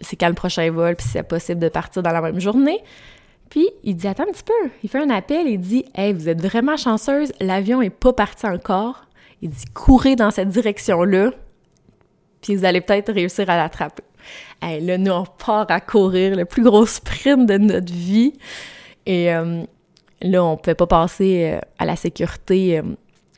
c'est 0.00 0.16
quand 0.16 0.28
le 0.28 0.34
prochain 0.34 0.68
vol, 0.72 0.96
puis 0.96 1.06
si 1.06 1.12
c'est 1.12 1.22
possible 1.22 1.60
de 1.60 1.68
partir 1.68 2.02
dans 2.02 2.10
la 2.10 2.20
même 2.20 2.40
journée. 2.40 2.82
Puis 3.48 3.68
il 3.84 3.94
dit 3.94 4.08
attends 4.08 4.24
un 4.24 4.32
petit 4.32 4.42
peu, 4.42 4.70
il 4.82 4.88
fait 4.88 4.98
un 4.98 5.10
appel, 5.10 5.46
il 5.46 5.58
dit 5.60 5.84
hey 5.94 6.12
vous 6.12 6.28
êtes 6.28 6.42
vraiment 6.42 6.76
chanceuse, 6.76 7.32
l'avion 7.40 7.80
est 7.80 7.90
pas 7.90 8.12
parti 8.12 8.44
encore. 8.46 9.04
Il 9.40 9.50
dit 9.50 9.66
courez 9.72 10.16
dans 10.16 10.32
cette 10.32 10.48
direction 10.48 11.04
là, 11.04 11.30
puis 12.40 12.56
vous 12.56 12.64
allez 12.64 12.80
peut-être 12.80 13.12
réussir 13.12 13.48
à 13.48 13.56
l'attraper. 13.56 14.02
Là, 14.62 14.98
nous, 14.98 15.12
on 15.12 15.24
part 15.24 15.66
à 15.68 15.80
courir 15.80 16.36
le 16.36 16.44
plus 16.44 16.62
gros 16.62 16.86
sprint 16.86 17.48
de 17.48 17.58
notre 17.58 17.92
vie. 17.92 18.34
Et 19.06 19.32
euh, 19.32 19.62
là, 20.20 20.44
on 20.44 20.56
pouvait 20.56 20.74
pas 20.74 20.86
passer 20.86 21.52
euh, 21.52 21.60
à 21.78 21.86
la 21.86 21.96
sécurité, 21.96 22.78
euh, 22.78 22.82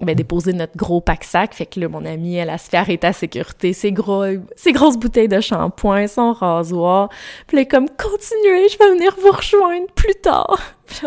ben, 0.01 0.15
déposer 0.15 0.53
notre 0.53 0.77
gros 0.77 1.01
pack-sac. 1.01 1.55
Fait 1.55 1.67
que 1.67 1.79
là, 1.79 1.89
mon 1.89 2.05
amie, 2.05 2.37
elle 2.37 2.51
a 2.51 2.59
se 2.59 2.69
fait 2.69 2.79
arrêter 2.79 3.07
à 3.07 3.13
sécurité. 3.13 3.73
Ses, 3.73 3.93
gros, 3.93 4.25
ses 4.57 4.73
grosses 4.73 4.97
bouteilles 4.97 5.29
de 5.29 5.41
shampoing, 5.41 6.09
son 6.09 6.33
rasoir. 6.33 7.11
Puis 7.47 7.59
là, 7.59 7.65
comme, 7.67 7.89
continuez, 7.89 8.69
je 8.69 8.79
vais 8.79 8.91
venir 8.93 9.15
vous 9.23 9.31
rejoindre 9.31 9.87
plus 9.95 10.15
tard. 10.17 10.59
Puis 10.87 11.07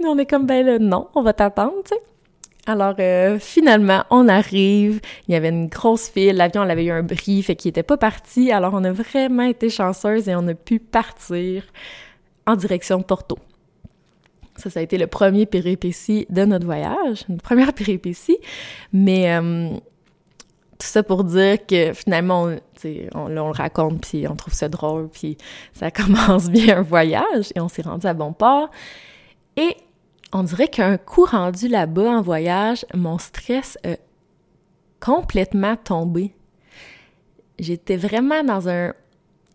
nous, 0.00 0.10
on 0.10 0.18
est 0.18 0.26
comme, 0.26 0.46
ben 0.46 0.66
là, 0.66 0.78
non, 0.78 1.08
on 1.14 1.22
va 1.22 1.32
t'attendre, 1.32 1.74
tu 1.84 1.94
sais. 1.94 2.00
Alors, 2.66 2.94
euh, 3.00 3.38
finalement, 3.40 4.04
on 4.10 4.28
arrive. 4.28 5.00
Il 5.26 5.32
y 5.32 5.34
avait 5.34 5.48
une 5.48 5.66
grosse 5.66 6.08
file. 6.08 6.36
L'avion, 6.36 6.62
avait 6.62 6.84
eu 6.84 6.92
un 6.92 7.02
bris, 7.02 7.42
fait 7.42 7.56
qu'il 7.56 7.70
était 7.70 7.82
pas 7.82 7.96
parti. 7.96 8.52
Alors, 8.52 8.74
on 8.74 8.84
a 8.84 8.92
vraiment 8.92 9.42
été 9.42 9.68
chanceuse 9.68 10.28
et 10.28 10.36
on 10.36 10.46
a 10.46 10.54
pu 10.54 10.78
partir 10.78 11.64
en 12.46 12.54
direction 12.54 12.98
de 12.98 13.04
Porto. 13.04 13.36
Ça, 14.56 14.70
ça 14.70 14.80
a 14.80 14.82
été 14.82 14.96
le 14.96 15.08
premier 15.08 15.46
péripétie 15.46 16.26
de 16.30 16.44
notre 16.44 16.66
voyage, 16.66 17.24
une 17.28 17.40
première 17.40 17.72
péripétie. 17.72 18.38
Mais 18.92 19.34
euh, 19.34 19.70
tout 20.78 20.86
ça 20.86 21.02
pour 21.02 21.24
dire 21.24 21.66
que 21.66 21.92
finalement, 21.94 22.44
on, 22.44 22.58
on, 23.14 23.24
on 23.24 23.28
le 23.28 23.40
raconte, 23.40 24.06
puis 24.06 24.28
on 24.28 24.36
trouve 24.36 24.54
ça 24.54 24.68
drôle, 24.68 25.08
puis 25.08 25.36
ça 25.72 25.90
commence 25.92 26.48
bien 26.48 26.78
un 26.78 26.82
voyage 26.82 27.50
et 27.56 27.60
on 27.60 27.68
s'est 27.68 27.82
rendu 27.82 28.06
à 28.06 28.14
bon 28.14 28.32
port. 28.32 28.70
Et 29.56 29.76
on 30.32 30.42
dirait 30.42 30.68
qu'un 30.68 30.96
coup 30.96 31.24
rendu 31.24 31.68
là-bas 31.68 32.10
en 32.10 32.22
voyage, 32.22 32.86
mon 32.94 33.18
stress 33.18 33.78
a 33.84 33.96
complètement 35.00 35.76
tombé. 35.76 36.34
J'étais 37.58 37.96
vraiment 37.96 38.42
dans 38.42 38.68
un 38.68 38.94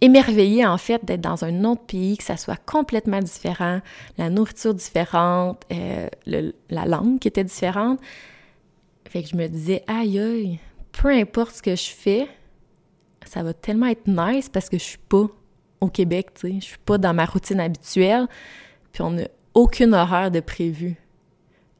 émerveillée 0.02 0.66
en 0.66 0.78
fait 0.78 1.04
d'être 1.04 1.22
dans 1.22 1.44
un 1.44 1.64
autre 1.64 1.82
pays, 1.82 2.18
que 2.18 2.24
ça 2.24 2.38
soit 2.38 2.60
complètement 2.66 3.20
différent, 3.20 3.82
la 4.18 4.30
nourriture 4.30 4.76
différente, 4.76 5.64
euh, 5.72 6.08
la 6.26 6.86
langue 6.86 7.20
qui 7.20 7.28
était 7.28 7.44
différente. 7.44 8.00
Fait 9.10 9.24
que 9.24 9.30
je 9.30 9.36
me 9.36 9.48
disais, 9.48 9.84
aïe 9.88 10.20
aïe, 10.20 10.60
peu 10.92 11.10
importe 11.10 11.56
ce 11.56 11.62
que 11.64 11.76
je 11.76 11.90
fais, 11.90 12.28
ça 13.26 13.42
va 13.42 13.54
tellement 13.54 13.88
être 13.88 14.08
nice 14.08 14.50
parce 14.50 14.70
que 14.70 14.78
je 14.78 14.84
suis 14.84 15.00
pas 15.10 15.28
au 15.82 15.88
Québec, 15.88 16.34
tu 16.36 16.48
sais, 16.48 16.56
je 16.60 16.66
suis 16.66 16.78
pas 16.78 16.98
dans 16.98 17.14
ma 17.14 17.26
routine 17.26 17.60
habituelle. 17.60 18.28
Puis 18.92 19.02
on 19.02 19.18
a 19.18 19.28
aucune 19.54 19.94
horaire 19.94 20.32
de 20.32 20.40
prévu. 20.40 20.96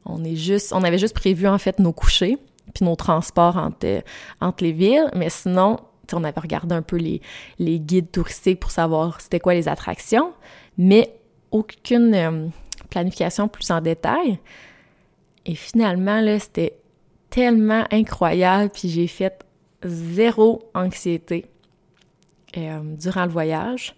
On 0.04 0.24
est 0.24 0.36
juste, 0.36 0.72
on 0.72 0.82
avait 0.82 0.98
juste 0.98 1.14
prévu 1.14 1.46
en 1.46 1.58
fait 1.58 1.78
nos 1.78 1.92
couchers 1.92 2.38
puis 2.74 2.84
nos 2.84 2.96
transports 2.96 3.56
entre, 3.56 4.02
entre 4.40 4.64
les 4.64 4.72
villes, 4.72 5.10
mais 5.14 5.30
sinon, 5.30 5.78
on 6.12 6.24
avait 6.24 6.40
regardé 6.40 6.74
un 6.74 6.82
peu 6.82 6.96
les, 6.96 7.20
les 7.58 7.78
guides 7.78 8.10
touristiques 8.10 8.60
pour 8.60 8.70
savoir 8.70 9.20
c'était 9.20 9.40
quoi 9.40 9.54
les 9.54 9.68
attractions, 9.68 10.32
mais 10.76 11.14
aucune 11.50 12.14
euh, 12.14 12.48
planification 12.90 13.48
plus 13.48 13.70
en 13.70 13.80
détail. 13.80 14.38
Et 15.46 15.54
finalement, 15.54 16.20
là, 16.20 16.38
c'était 16.38 16.78
tellement 17.30 17.84
incroyable, 17.90 18.70
puis 18.70 18.88
j'ai 18.88 19.06
fait 19.06 19.44
zéro 19.84 20.70
anxiété 20.74 21.46
euh, 22.56 22.80
durant 22.82 23.24
le 23.24 23.30
voyage. 23.30 23.94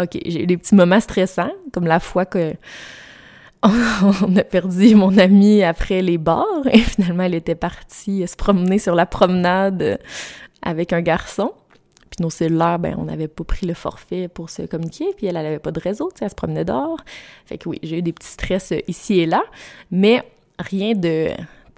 OK, 0.00 0.18
j'ai 0.24 0.42
eu 0.42 0.46
des 0.46 0.56
petits 0.56 0.74
moments 0.74 1.00
stressants, 1.00 1.52
comme 1.72 1.86
la 1.86 2.00
fois 2.00 2.24
que 2.24 2.54
on 3.62 4.36
a 4.36 4.44
perdu 4.44 4.94
mon 4.94 5.18
amie 5.18 5.62
après 5.62 6.00
les 6.00 6.16
bars 6.16 6.66
et 6.72 6.78
finalement 6.78 7.24
elle 7.24 7.34
était 7.34 7.54
partie 7.54 8.26
se 8.26 8.34
promener 8.34 8.78
sur 8.78 8.94
la 8.94 9.04
promenade 9.04 10.00
avec 10.62 10.94
un 10.94 11.02
garçon. 11.02 11.52
Puis 12.08 12.22
nos 12.22 12.30
cellulaires, 12.30 12.78
ben 12.78 12.96
on 12.98 13.04
n'avait 13.04 13.28
pas 13.28 13.44
pris 13.44 13.66
le 13.66 13.74
forfait 13.74 14.28
pour 14.28 14.50
se 14.50 14.62
communiquer, 14.62 15.12
puis 15.16 15.26
elle, 15.26 15.36
elle 15.36 15.46
avait 15.46 15.58
pas 15.58 15.70
de 15.72 15.78
réseau, 15.78 16.10
tu 16.12 16.18
sais, 16.18 16.24
elle 16.24 16.30
se 16.30 16.34
promenait 16.34 16.64
dehors. 16.64 16.98
Fait 17.44 17.58
que 17.58 17.68
oui, 17.68 17.78
j'ai 17.82 17.98
eu 17.98 18.02
des 18.02 18.12
petits 18.12 18.30
stress 18.30 18.72
ici 18.88 19.20
et 19.20 19.26
là, 19.26 19.42
mais 19.90 20.22
rien 20.58 20.94
de 20.94 21.28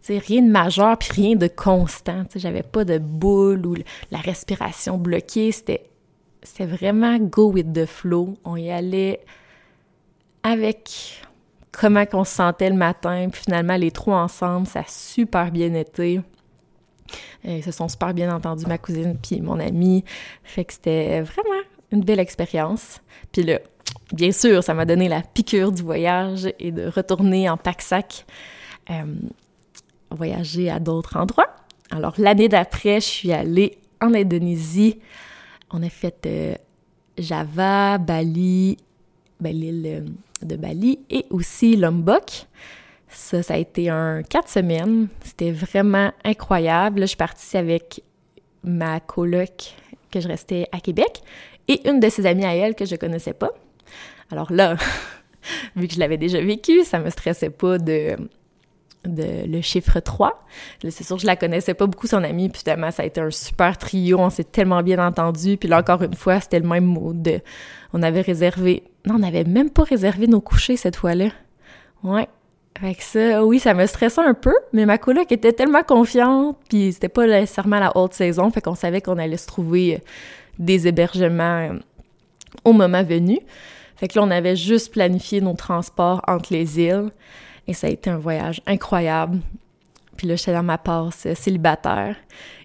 rien 0.09 0.43
de 0.43 0.50
majeur 0.50 0.99
puis 0.99 1.11
rien 1.12 1.37
de 1.37 1.47
constant. 1.47 2.25
J'avais 2.35 2.62
pas 2.62 2.85
de 2.85 2.99
boule 2.99 3.67
ou 3.67 3.75
la 4.11 4.19
respiration 4.19 4.99
bloquée. 4.99 5.52
C'était, 5.52 5.85
c'était 6.43 6.67
vraiment 6.67 7.19
go 7.19 7.53
with 7.53 7.73
the 7.73 7.87
flow. 7.87 8.37
On 8.45 8.57
y 8.57 8.71
allait 8.71 9.21
avec 10.43 11.23
comment 11.71 12.05
qu'on 12.07 12.25
se 12.25 12.35
sentait 12.35 12.71
le 12.71 12.77
matin. 12.77 13.29
Puis 13.31 13.43
finalement, 13.45 13.77
les 13.77 13.91
trois 13.91 14.19
ensemble, 14.19 14.67
ça 14.67 14.81
a 14.81 14.85
super 14.87 15.51
bien 15.51 15.75
été. 15.75 16.21
Ils 17.45 17.63
se 17.63 17.73
sont 17.73 17.89
super 17.89 18.15
bien 18.15 18.35
entendus, 18.35 18.67
ma 18.67 18.79
cousine 18.79 19.17
puis 19.21 19.41
mon 19.41 19.59
amie. 19.59 20.05
Fait 20.45 20.65
que 20.65 20.73
c'était 20.73 21.21
vraiment 21.21 21.63
une 21.91 22.03
belle 22.03 22.21
expérience. 22.21 23.01
Puis 23.33 23.43
là, 23.43 23.59
bien 24.13 24.33
sûr, 24.33 24.63
ça 24.63 24.75
m'a 24.75 24.85
donné 24.85 25.09
la 25.09 25.23
piqûre 25.23 25.73
du 25.73 25.83
voyage 25.83 26.49
et 26.59 26.73
de 26.73 26.87
retourner 26.87 27.49
en 27.51 27.57
pack-sac 27.57 28.25
euh, 28.91 29.05
voyager 30.11 30.71
à 30.71 30.79
d'autres 30.79 31.17
endroits. 31.17 31.55
Alors, 31.91 32.15
l'année 32.19 32.49
d'après, 32.49 33.01
je 33.01 33.07
suis 33.07 33.33
allée 33.33 33.79
en 34.01 34.15
Indonésie. 34.15 35.01
On 35.73 35.83
a 35.83 35.88
fait 35.88 36.26
euh, 36.26 36.55
Java, 37.17 37.99
Bali, 37.99 38.76
ben, 39.41 39.55
l'île 39.55 39.87
euh, 39.87 40.47
de 40.47 40.57
Bali 40.57 40.99
et 41.09 41.25
aussi 41.31 41.76
Lombok. 41.76 42.47
Ça, 43.09 43.43
ça 43.43 43.55
a 43.55 43.57
été 43.57 43.88
un 43.88 44.23
quatre 44.23 44.49
semaines. 44.49 45.09
C'était 45.25 45.50
vraiment 45.50 46.12
incroyable. 46.25 47.00
Là, 47.00 47.07
je 47.07 47.11
suis 47.11 47.17
partie 47.17 47.57
avec 47.57 48.02
ma 48.62 49.00
coloc 49.00 49.75
que 50.11 50.21
je 50.21 50.29
restais 50.29 50.69
à 50.73 50.81
Québec 50.81 51.23
et 51.69 51.88
une 51.88 52.00
de 52.00 52.09
ses 52.09 52.26
amies 52.26 52.45
à 52.45 52.55
elle 52.55 52.75
que 52.75 52.85
je 52.85 52.97
connaissais 52.97 53.33
pas. 53.33 53.50
Alors 54.31 54.52
là, 54.52 54.76
vu 55.76 55.88
que 55.88 55.95
je 55.95 55.99
l'avais 55.99 56.19
déjà 56.19 56.41
vécu, 56.41 56.85
ça 56.85 56.99
me 56.99 57.11
stressait 57.11 57.50
pas 57.50 57.79
de, 57.79 58.17
de 59.04 59.47
le 59.47 59.61
chiffre 59.61 60.00
3. 60.00 60.44
C'est 60.88 61.04
sûr 61.04 61.18
je 61.18 61.26
la 61.26 61.37
connaissais 61.37 61.75
pas 61.75 61.87
beaucoup, 61.87 62.06
son 62.06 62.23
amie, 62.23 62.49
puis 62.49 62.61
finalement, 62.61 62.90
ça 62.90 63.02
a 63.02 63.06
été 63.06 63.21
un 63.21 63.30
super 63.30 63.76
trio, 63.78 64.18
on 64.18 64.30
s'est 64.30 64.44
tellement 64.44 64.82
bien 64.82 65.04
entendu, 65.04 65.56
puis 65.56 65.68
là, 65.68 65.80
encore 65.80 66.02
une 66.02 66.14
fois, 66.14 66.40
c'était 66.40 66.61
le 66.61 66.68
même 66.68 66.85
mood. 66.85 67.42
On 67.92 68.02
avait 68.02 68.21
réservé... 68.21 68.85
Non, 69.04 69.16
on 69.16 69.18
n'avait 69.18 69.44
même 69.44 69.71
pas 69.71 69.82
réservé 69.82 70.26
nos 70.26 70.40
couchers 70.40 70.76
cette 70.76 70.97
fois-là. 70.97 71.28
Ouais. 72.04 72.28
Fait 72.80 72.94
que 72.94 73.02
ça, 73.02 73.44
oui, 73.44 73.59
ça 73.59 73.75
me 73.75 73.87
stressait 73.87 74.23
un 74.23 74.35
peu, 74.35 74.54
mais 74.73 74.87
ma 74.87 74.99
coloc 74.99 75.30
était 75.30 75.52
tellement 75.52 75.82
confiante, 75.82 76.56
puis 76.68 76.92
c'était 76.92 77.09
pas 77.09 77.26
nécessairement 77.26 77.78
la 77.78 77.97
haute 77.97 78.14
saison, 78.14 78.50
fait 78.50 78.61
qu'on 78.61 78.75
savait 78.75 79.00
qu'on 79.00 79.18
allait 79.18 79.37
se 79.37 79.47
trouver 79.47 80.02
des 80.59 80.88
hébergements 80.88 81.59
euh, 81.59 81.78
au 82.64 82.73
moment 82.73 83.02
venu. 83.02 83.38
Fait 83.97 84.09
que 84.09 84.18
là, 84.18 84.25
on 84.25 84.30
avait 84.30 84.56
juste 84.56 84.92
planifié 84.92 85.40
nos 85.40 85.54
transports 85.54 86.23
entre 86.26 86.52
les 86.52 86.80
îles 86.80 87.11
et 87.66 87.75
ça 87.75 87.87
a 87.87 87.90
été 87.90 88.11
un 88.11 88.19
voyage 88.19 88.61
incroyable. 88.66 89.38
Puis 90.16 90.26
là, 90.26 90.37
j'étais 90.37 90.52
dans 90.52 90.62
ma 90.62 90.78
passe 90.78 91.26
célibataire 91.35 92.16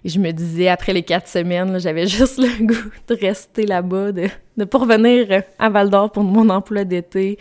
et 0.04 0.08
je 0.08 0.18
me 0.18 0.30
disais, 0.32 0.68
après 0.68 0.92
les 0.92 1.02
quatre 1.02 1.28
semaines, 1.28 1.78
j'avais 1.80 2.06
juste 2.18 2.38
le 2.38 2.66
goût 2.66 2.90
de 3.08 3.14
rester 3.14 3.66
là-bas, 3.66 4.12
de 4.12 4.28
ne 4.56 4.64
pas 4.64 4.78
revenir 4.78 5.42
à 5.58 5.68
Val-d'Or 5.68 6.12
pour 6.12 6.24
mon 6.24 6.50
emploi 6.50 6.84
d'été. 6.84 7.38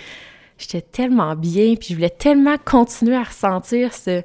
J'étais 0.57 0.81
tellement 0.81 1.35
bien, 1.35 1.75
puis 1.75 1.89
je 1.89 1.95
voulais 1.95 2.09
tellement 2.09 2.57
continuer 2.63 3.15
à 3.15 3.23
ressentir 3.23 3.93
ce 3.93 4.23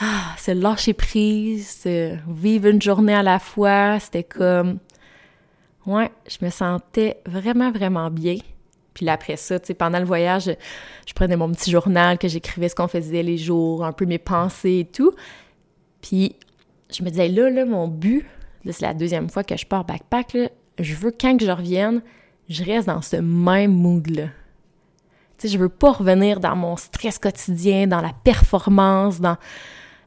ah, 0.00 0.36
ce 0.38 0.52
lâcher 0.52 0.92
prise, 0.92 1.80
ce 1.82 2.16
vivre 2.28 2.68
une 2.68 2.80
journée 2.80 3.14
à 3.14 3.24
la 3.24 3.40
fois. 3.40 3.98
C'était 3.98 4.22
comme 4.22 4.78
Ouais, 5.86 6.10
je 6.28 6.44
me 6.44 6.50
sentais 6.50 7.20
vraiment, 7.26 7.72
vraiment 7.72 8.10
bien. 8.10 8.36
Puis 8.98 9.06
là, 9.06 9.12
après 9.12 9.36
ça, 9.36 9.60
tu 9.60 9.68
sais, 9.68 9.74
pendant 9.74 10.00
le 10.00 10.04
voyage, 10.04 10.50
je, 11.06 11.12
prenais 11.14 11.36
mon 11.36 11.52
petit 11.52 11.70
journal, 11.70 12.18
que 12.18 12.26
j'écrivais 12.26 12.68
ce 12.68 12.74
qu'on 12.74 12.88
faisait 12.88 13.22
les 13.22 13.38
jours, 13.38 13.84
un 13.84 13.92
peu 13.92 14.06
mes 14.06 14.18
pensées 14.18 14.80
et 14.80 14.84
tout. 14.84 15.12
Puis 16.02 16.34
je 16.90 17.04
me 17.04 17.08
disais, 17.08 17.28
là, 17.28 17.48
là, 17.48 17.64
mon 17.64 17.86
but, 17.86 18.26
c'est 18.64 18.82
la 18.82 18.94
deuxième 18.94 19.30
fois 19.30 19.44
que 19.44 19.56
je 19.56 19.64
pars 19.64 19.84
backpack, 19.84 20.32
là, 20.32 20.48
je 20.80 20.96
veux, 20.96 21.12
quand 21.12 21.36
que 21.36 21.46
je 21.46 21.50
revienne, 21.52 22.02
je 22.48 22.64
reste 22.64 22.88
dans 22.88 23.00
ce 23.00 23.14
même 23.14 23.70
mood-là. 23.70 24.30
Tu 25.38 25.46
sais, 25.46 25.48
je 25.48 25.58
veux 25.58 25.68
pas 25.68 25.92
revenir 25.92 26.40
dans 26.40 26.56
mon 26.56 26.76
stress 26.76 27.20
quotidien, 27.20 27.86
dans 27.86 28.00
la 28.00 28.12
performance, 28.24 29.20
dans 29.20 29.36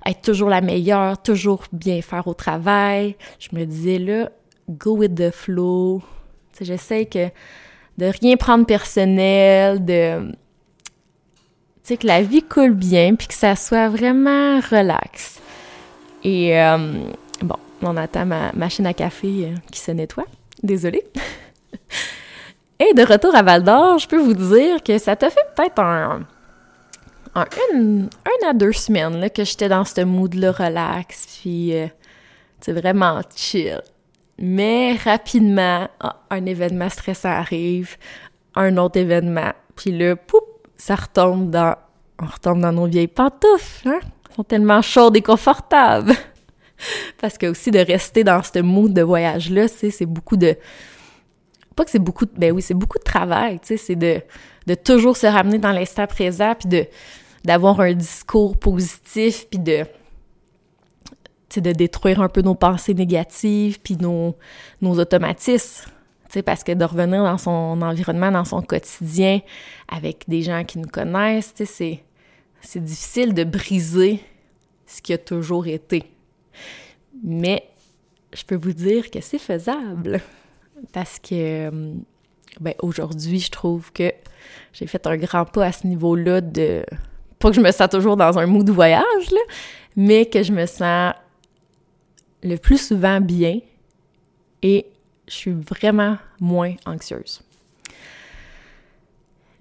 être 0.06 0.22
toujours 0.22 0.50
la 0.50 0.60
meilleure, 0.60 1.22
toujours 1.22 1.64
bien 1.72 2.02
faire 2.02 2.28
au 2.28 2.34
travail. 2.34 3.16
Je 3.40 3.56
me 3.56 3.64
disais, 3.64 4.00
là, 4.00 4.32
go 4.70 4.98
with 4.98 5.16
the 5.16 5.32
flow. 5.32 6.02
J'essaie 6.60 7.06
que 7.06 7.30
de 8.02 8.08
rien 8.20 8.36
prendre 8.36 8.66
personnel, 8.66 9.86
de 9.86 10.32
tu 10.32 10.36
sais 11.84 11.98
que 11.98 12.08
la 12.08 12.24
vie 12.24 12.42
coule 12.42 12.74
bien 12.74 13.14
puis 13.14 13.28
que 13.28 13.34
ça 13.36 13.56
soit 13.56 13.90
vraiment 13.90 14.60
relax. 14.60 15.40
Et 16.24 16.60
euh, 16.60 16.78
bon, 17.44 17.56
on 17.84 17.96
attend 17.98 18.26
ma 18.26 18.52
machine 18.54 18.88
à 18.88 18.94
café 18.94 19.28
euh, 19.46 19.56
qui 19.72 19.80
se 19.80 19.92
nettoie. 19.92 20.26
Désolée. 20.64 21.04
Et 22.80 22.94
de 22.96 23.04
retour 23.04 23.36
à 23.36 23.44
Val 23.44 23.64
d'Or, 23.64 24.00
je 24.00 24.08
peux 24.08 24.18
vous 24.18 24.34
dire 24.34 24.82
que 24.82 24.98
ça 24.98 25.16
t'a 25.16 25.30
fait 25.30 25.46
peut-être 25.56 25.80
un, 25.80 26.22
un, 27.36 27.46
une, 27.76 28.10
à 28.48 28.54
deux 28.54 28.74
semaines 28.74 29.20
là, 29.20 29.30
que 29.30 29.44
j'étais 29.44 29.70
dans 29.70 29.86
ce 29.86 30.02
mood-là 30.02 30.52
relax, 30.52 31.40
puis 31.40 31.74
c'est 32.60 32.72
euh, 32.72 32.80
vraiment 32.80 33.22
chill. 33.36 33.82
Mais 34.38 34.96
rapidement, 35.04 35.88
un 36.30 36.46
événement 36.46 36.90
stressant 36.90 37.30
arrive, 37.30 37.98
un 38.56 38.78
autre 38.78 38.98
événement, 38.98 39.54
puis 39.76 39.92
là, 39.92 40.16
poup, 40.16 40.44
ça 40.78 40.96
retombe 40.96 41.50
dans... 41.50 41.76
On 42.22 42.26
retombe 42.26 42.62
dans 42.62 42.72
nos 42.72 42.86
vieilles 42.86 43.08
pantoufles, 43.08 43.88
hein? 43.88 44.00
Elles 44.30 44.36
sont 44.36 44.44
tellement 44.44 44.82
chaudes 44.82 45.18
et 45.18 45.22
confortables. 45.22 46.14
Parce 47.20 47.38
que 47.38 47.48
aussi 47.48 47.72
de 47.72 47.80
rester 47.80 48.24
dans 48.24 48.42
ce 48.44 48.60
mood 48.60 48.94
de 48.94 49.02
voyage-là, 49.02 49.68
c'est 49.68 50.06
beaucoup 50.06 50.38
de... 50.38 50.56
Pas 51.76 51.86
que 51.86 51.92
c'est 51.92 52.00
beaucoup 52.00 52.26
de... 52.26 52.32
Ben 52.38 52.52
oui, 52.52 52.62
c'est 52.62 52.76
beaucoup 52.76 53.00
de 53.00 53.04
travail, 53.04 53.60
tu 53.60 53.70
sais, 53.70 53.78
c'est 53.78 53.96
de, 53.96 54.22
de 54.68 54.76
toujours 54.76 55.18
se 55.18 55.26
ramener 55.26 55.58
dans 55.58 55.72
l'instant 55.72 56.06
présent, 56.08 56.54
puis 56.58 56.70
de 56.70 56.86
d'avoir 57.44 57.80
un 57.82 57.94
discours 57.94 58.58
positif, 58.58 59.48
puis 59.50 59.60
de 59.60 59.84
de 61.60 61.72
détruire 61.72 62.22
un 62.22 62.30
peu 62.30 62.42
nos 62.42 62.56
pensées 62.56 62.94
négatives 62.94 63.80
puis 63.82 63.98
nos, 63.98 64.36
nos 64.82 65.00
automatismes. 65.00 65.90
parce 66.46 66.64
que 66.64 66.72
de 66.72 66.86
revenir 66.86 67.24
dans 67.24 67.38
son 67.38 67.82
environnement, 67.82 68.32
dans 68.32 68.46
son 68.46 68.62
quotidien, 68.62 69.42
avec 69.88 70.24
des 70.28 70.42
gens 70.44 70.64
qui 70.64 70.80
nous 70.80 70.88
connaissent, 70.88 71.54
c'est, 71.66 72.04
c'est 72.62 72.84
difficile 72.84 73.34
de 73.34 73.44
briser 73.44 74.22
ce 74.86 75.02
qui 75.02 75.14
a 75.14 75.18
toujours 75.18 75.68
été. 75.68 76.04
Mais 77.24 77.64
je 78.34 78.44
peux 78.44 78.56
vous 78.56 78.74
dire 78.74 79.12
que 79.12 79.22
c'est 79.22 79.40
faisable. 79.40 80.22
Parce 80.94 81.20
que 81.20 81.70
ben, 82.60 82.74
aujourd'hui, 82.82 83.40
je 83.40 83.52
trouve 83.52 83.92
que 83.92 84.12
j'ai 84.74 84.88
fait 84.88 85.06
un 85.08 85.18
grand 85.18 85.46
pas 85.46 85.66
à 85.66 85.72
ce 85.72 85.88
niveau-là 85.88 86.42
de. 86.42 86.84
Pas 87.40 87.50
que 87.50 87.56
je 87.56 87.62
me 87.62 87.72
sens 87.72 87.90
toujours 87.90 88.18
dans 88.18 88.38
un 88.38 88.46
mood 88.46 88.66
de 88.66 88.72
voyage, 88.72 89.32
là, 89.32 89.40
mais 89.96 90.26
que 90.26 90.44
je 90.44 90.52
me 90.52 90.66
sens 90.66 91.14
le 92.44 92.58
plus 92.58 92.88
souvent 92.88 93.22
bien 93.22 93.60
et 94.62 94.86
je 95.28 95.34
suis 95.34 95.52
vraiment 95.52 96.18
moins 96.40 96.76
anxieuse. 96.86 97.42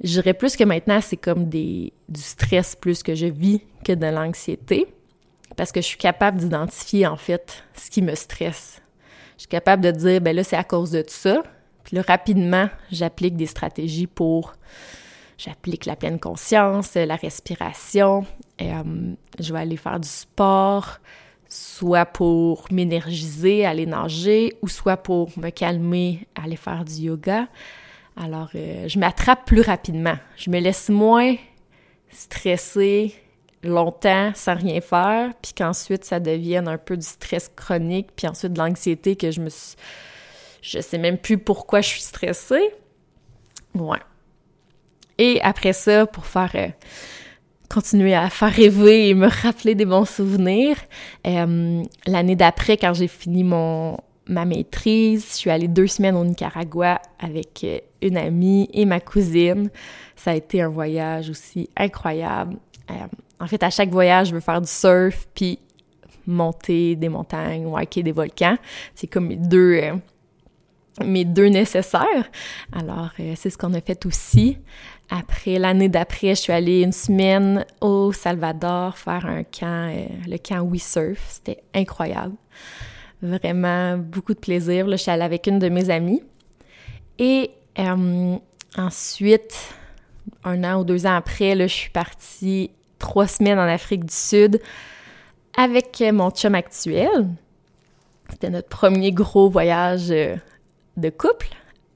Je 0.02 0.12
dirais 0.12 0.34
plus 0.34 0.56
que 0.56 0.64
maintenant, 0.64 1.00
c'est 1.00 1.16
comme 1.16 1.48
du 1.48 1.92
stress 2.14 2.74
plus 2.74 3.02
que 3.02 3.14
je 3.14 3.26
vis 3.26 3.60
que 3.84 3.92
de 3.92 4.06
l'anxiété, 4.06 4.86
parce 5.56 5.72
que 5.72 5.80
je 5.80 5.86
suis 5.86 5.98
capable 5.98 6.38
d'identifier 6.38 7.06
en 7.06 7.16
fait 7.16 7.64
ce 7.74 7.90
qui 7.90 8.00
me 8.00 8.14
stresse. 8.14 8.80
Je 9.36 9.42
suis 9.42 9.48
capable 9.48 9.82
de 9.82 9.90
dire, 9.90 10.20
ben 10.20 10.34
là, 10.34 10.44
c'est 10.44 10.56
à 10.56 10.64
cause 10.64 10.90
de 10.90 11.04
ça. 11.06 11.42
Puis 11.84 11.96
là, 11.96 12.02
rapidement, 12.06 12.68
j'applique 12.90 13.36
des 13.36 13.46
stratégies 13.46 14.06
pour. 14.06 14.54
J'applique 15.38 15.86
la 15.86 15.96
pleine 15.96 16.20
conscience, 16.20 16.94
la 16.94 17.16
respiration. 17.16 18.26
Euh, 18.60 19.14
je 19.38 19.52
vais 19.54 19.60
aller 19.60 19.78
faire 19.78 19.98
du 19.98 20.08
sport 20.08 20.98
soit 21.50 22.06
pour 22.06 22.66
m'énergiser, 22.70 23.66
aller 23.66 23.84
nager, 23.84 24.56
ou 24.62 24.68
soit 24.68 24.96
pour 24.96 25.36
me 25.36 25.50
calmer, 25.50 26.26
aller 26.40 26.56
faire 26.56 26.84
du 26.84 26.94
yoga. 26.94 27.48
Alors, 28.16 28.50
euh, 28.54 28.86
je 28.86 28.98
m'attrape 28.98 29.44
plus 29.44 29.60
rapidement. 29.60 30.16
Je 30.36 30.48
me 30.50 30.60
laisse 30.60 30.88
moins 30.88 31.34
stresser 32.12 33.14
longtemps 33.62 34.30
sans 34.34 34.54
rien 34.54 34.80
faire, 34.80 35.32
puis 35.42 35.52
qu'ensuite 35.52 36.04
ça 36.04 36.20
devienne 36.20 36.68
un 36.68 36.78
peu 36.78 36.96
du 36.96 37.06
stress 37.06 37.50
chronique, 37.54 38.10
puis 38.14 38.28
ensuite 38.28 38.52
de 38.52 38.58
l'anxiété 38.58 39.16
que 39.16 39.30
je 39.30 39.40
me 39.40 39.50
suis... 39.50 39.76
Je 40.62 40.80
sais 40.80 40.98
même 40.98 41.18
plus 41.18 41.38
pourquoi 41.38 41.80
je 41.80 41.88
suis 41.88 42.02
stressée. 42.02 42.74
Ouais. 43.74 43.98
Et 45.18 45.40
après 45.42 45.72
ça, 45.72 46.06
pour 46.06 46.26
faire... 46.26 46.52
Euh, 46.54 46.68
continuer 47.72 48.14
à 48.14 48.28
faire 48.30 48.52
rêver 48.52 49.08
et 49.08 49.14
me 49.14 49.28
rappeler 49.28 49.74
des 49.74 49.86
bons 49.86 50.04
souvenirs. 50.04 50.76
Euh, 51.26 51.82
L'année 52.06 52.36
d'après, 52.36 52.76
quand 52.76 52.94
j'ai 52.94 53.08
fini 53.08 53.44
mon 53.44 53.98
ma 54.30 54.44
maîtrise, 54.44 55.26
je 55.32 55.36
suis 55.36 55.50
allée 55.50 55.68
deux 55.68 55.88
semaines 55.88 56.16
au 56.16 56.24
Nicaragua 56.24 57.02
avec 57.18 57.64
euh, 57.64 57.78
une 58.00 58.16
amie 58.16 58.68
et 58.72 58.86
ma 58.86 59.00
cousine. 59.00 59.70
Ça 60.16 60.30
a 60.30 60.34
été 60.34 60.62
un 60.62 60.68
voyage 60.68 61.28
aussi 61.28 61.68
incroyable. 61.76 62.56
Euh, 62.90 62.94
en 63.40 63.46
fait, 63.46 63.62
à 63.62 63.70
chaque 63.70 63.90
voyage, 63.90 64.28
je 64.28 64.34
veux 64.34 64.40
faire 64.40 64.60
du 64.60 64.68
surf, 64.68 65.26
puis 65.34 65.58
monter 66.26 66.94
des 66.94 67.08
montagnes 67.08 67.66
ou 67.66 67.76
des 68.02 68.12
volcans. 68.12 68.56
C'est 68.94 69.08
comme 69.08 69.26
mes 69.26 69.36
deux, 69.36 69.80
euh, 69.82 69.94
mes 71.04 71.24
deux 71.24 71.48
nécessaires. 71.48 72.30
Alors, 72.72 73.10
c'est 73.34 73.50
ce 73.50 73.58
qu'on 73.58 73.74
a 73.74 73.80
fait 73.80 74.06
aussi. 74.06 74.58
Après, 75.10 75.58
l'année 75.58 75.88
d'après, 75.88 76.30
je 76.30 76.42
suis 76.42 76.52
allée 76.52 76.82
une 76.82 76.92
semaine 76.92 77.66
au 77.80 78.12
Salvador 78.12 78.96
faire 78.96 79.26
un 79.26 79.42
camp, 79.42 79.92
euh, 79.92 80.06
le 80.28 80.38
camp 80.38 80.60
We 80.60 80.80
Surf. 80.80 81.18
C'était 81.28 81.62
incroyable. 81.74 82.36
Vraiment 83.20 83.98
beaucoup 83.98 84.34
de 84.34 84.38
plaisir. 84.38 84.88
Je 84.88 84.96
suis 84.96 85.10
allée 85.10 85.24
avec 85.24 85.48
une 85.48 85.58
de 85.58 85.68
mes 85.68 85.90
amies. 85.90 86.22
Et 87.18 87.50
ensuite, 88.76 89.74
un 90.44 90.62
an 90.64 90.80
ou 90.80 90.84
deux 90.84 91.06
ans 91.06 91.16
après, 91.16 91.58
je 91.58 91.66
suis 91.66 91.90
partie 91.90 92.70
trois 92.98 93.26
semaines 93.26 93.58
en 93.58 93.68
Afrique 93.68 94.04
du 94.04 94.14
Sud 94.14 94.60
avec 95.56 96.02
mon 96.12 96.30
chum 96.30 96.54
actuel. 96.54 97.28
C'était 98.30 98.50
notre 98.50 98.68
premier 98.68 99.10
gros 99.10 99.50
voyage 99.50 100.10
euh, 100.10 100.36
de 100.96 101.10
couple. 101.10 101.48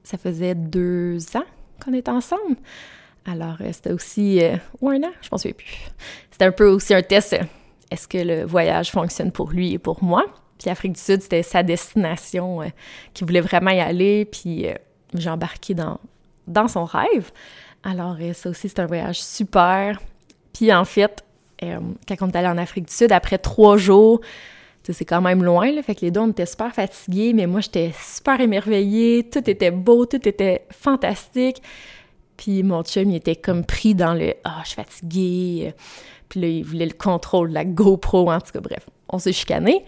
Ça 0.03 0.17
faisait 0.17 0.53
deux 0.53 1.17
ans 1.35 1.45
qu'on 1.83 1.93
était 1.93 2.11
ensemble. 2.11 2.57
Alors, 3.25 3.57
euh, 3.61 3.69
c'était 3.71 3.91
aussi... 3.91 4.43
Euh, 4.43 4.57
ou 4.81 4.89
un 4.89 5.01
an, 5.03 5.11
je 5.21 5.29
pense 5.29 5.43
plus. 5.43 5.91
C'était 6.31 6.45
un 6.45 6.51
peu 6.51 6.67
aussi 6.67 6.93
un 6.93 7.01
test. 7.01 7.35
Est-ce 7.91 8.07
que 8.07 8.17
le 8.17 8.45
voyage 8.45 8.91
fonctionne 8.91 9.31
pour 9.31 9.51
lui 9.51 9.73
et 9.73 9.79
pour 9.79 10.03
moi? 10.03 10.25
Puis 10.59 10.69
Afrique 10.69 10.93
du 10.93 11.01
Sud, 11.01 11.21
c'était 11.21 11.43
sa 11.43 11.63
destination, 11.63 12.61
qui 13.13 13.23
voulait 13.23 13.41
vraiment 13.41 13.71
y 13.71 13.79
aller. 13.79 14.25
Puis 14.25 14.67
j'ai 15.13 15.29
embarqué 15.29 15.73
dans, 15.73 15.99
dans 16.47 16.67
son 16.67 16.85
rêve. 16.85 17.31
Alors, 17.83 18.17
ça 18.33 18.49
aussi, 18.49 18.69
c'est 18.69 18.79
un 18.79 18.85
voyage 18.85 19.21
super. 19.21 19.99
Puis 20.53 20.73
en 20.73 20.85
fait, 20.85 21.23
euh, 21.63 21.79
quand 22.07 22.15
on 22.21 22.29
est 22.29 22.37
allé 22.37 22.47
en 22.47 22.57
Afrique 22.57 22.87
du 22.87 22.93
Sud, 22.93 23.11
après 23.11 23.37
trois 23.37 23.77
jours, 23.77 24.21
c'est 24.83 25.05
quand 25.05 25.21
même 25.21 25.43
loin, 25.43 25.71
là, 25.71 25.81
fait 25.81 25.95
que 25.95 26.01
les 26.01 26.11
deux, 26.11 26.19
on 26.19 26.29
était 26.29 26.45
super 26.45 26.73
fatigués, 26.73 27.33
mais 27.33 27.47
moi, 27.47 27.59
j'étais 27.59 27.91
super 27.99 28.39
émerveillée, 28.39 29.23
tout 29.23 29.49
était 29.49 29.71
beau, 29.71 30.05
tout 30.05 30.27
était 30.27 30.65
fantastique. 30.69 31.61
Puis 32.37 32.63
mon 32.63 32.83
chum, 32.83 33.09
il 33.09 33.15
était 33.15 33.35
comme 33.35 33.63
pris 33.63 33.95
dans 33.95 34.13
le 34.13 34.33
«Ah, 34.43 34.61
je 34.63 34.69
suis 34.69 34.75
fatiguée», 34.75 35.73
puis 36.29 36.39
là, 36.41 36.47
il 36.47 36.63
voulait 36.63 36.85
le 36.85 36.93
contrôle 36.93 37.49
de 37.49 37.53
la 37.53 37.65
GoPro, 37.65 38.31
en 38.31 38.39
tout 38.39 38.51
cas, 38.51 38.59
bref, 38.59 38.85
on 39.09 39.19
s'est 39.19 39.33
chicané. 39.33 39.85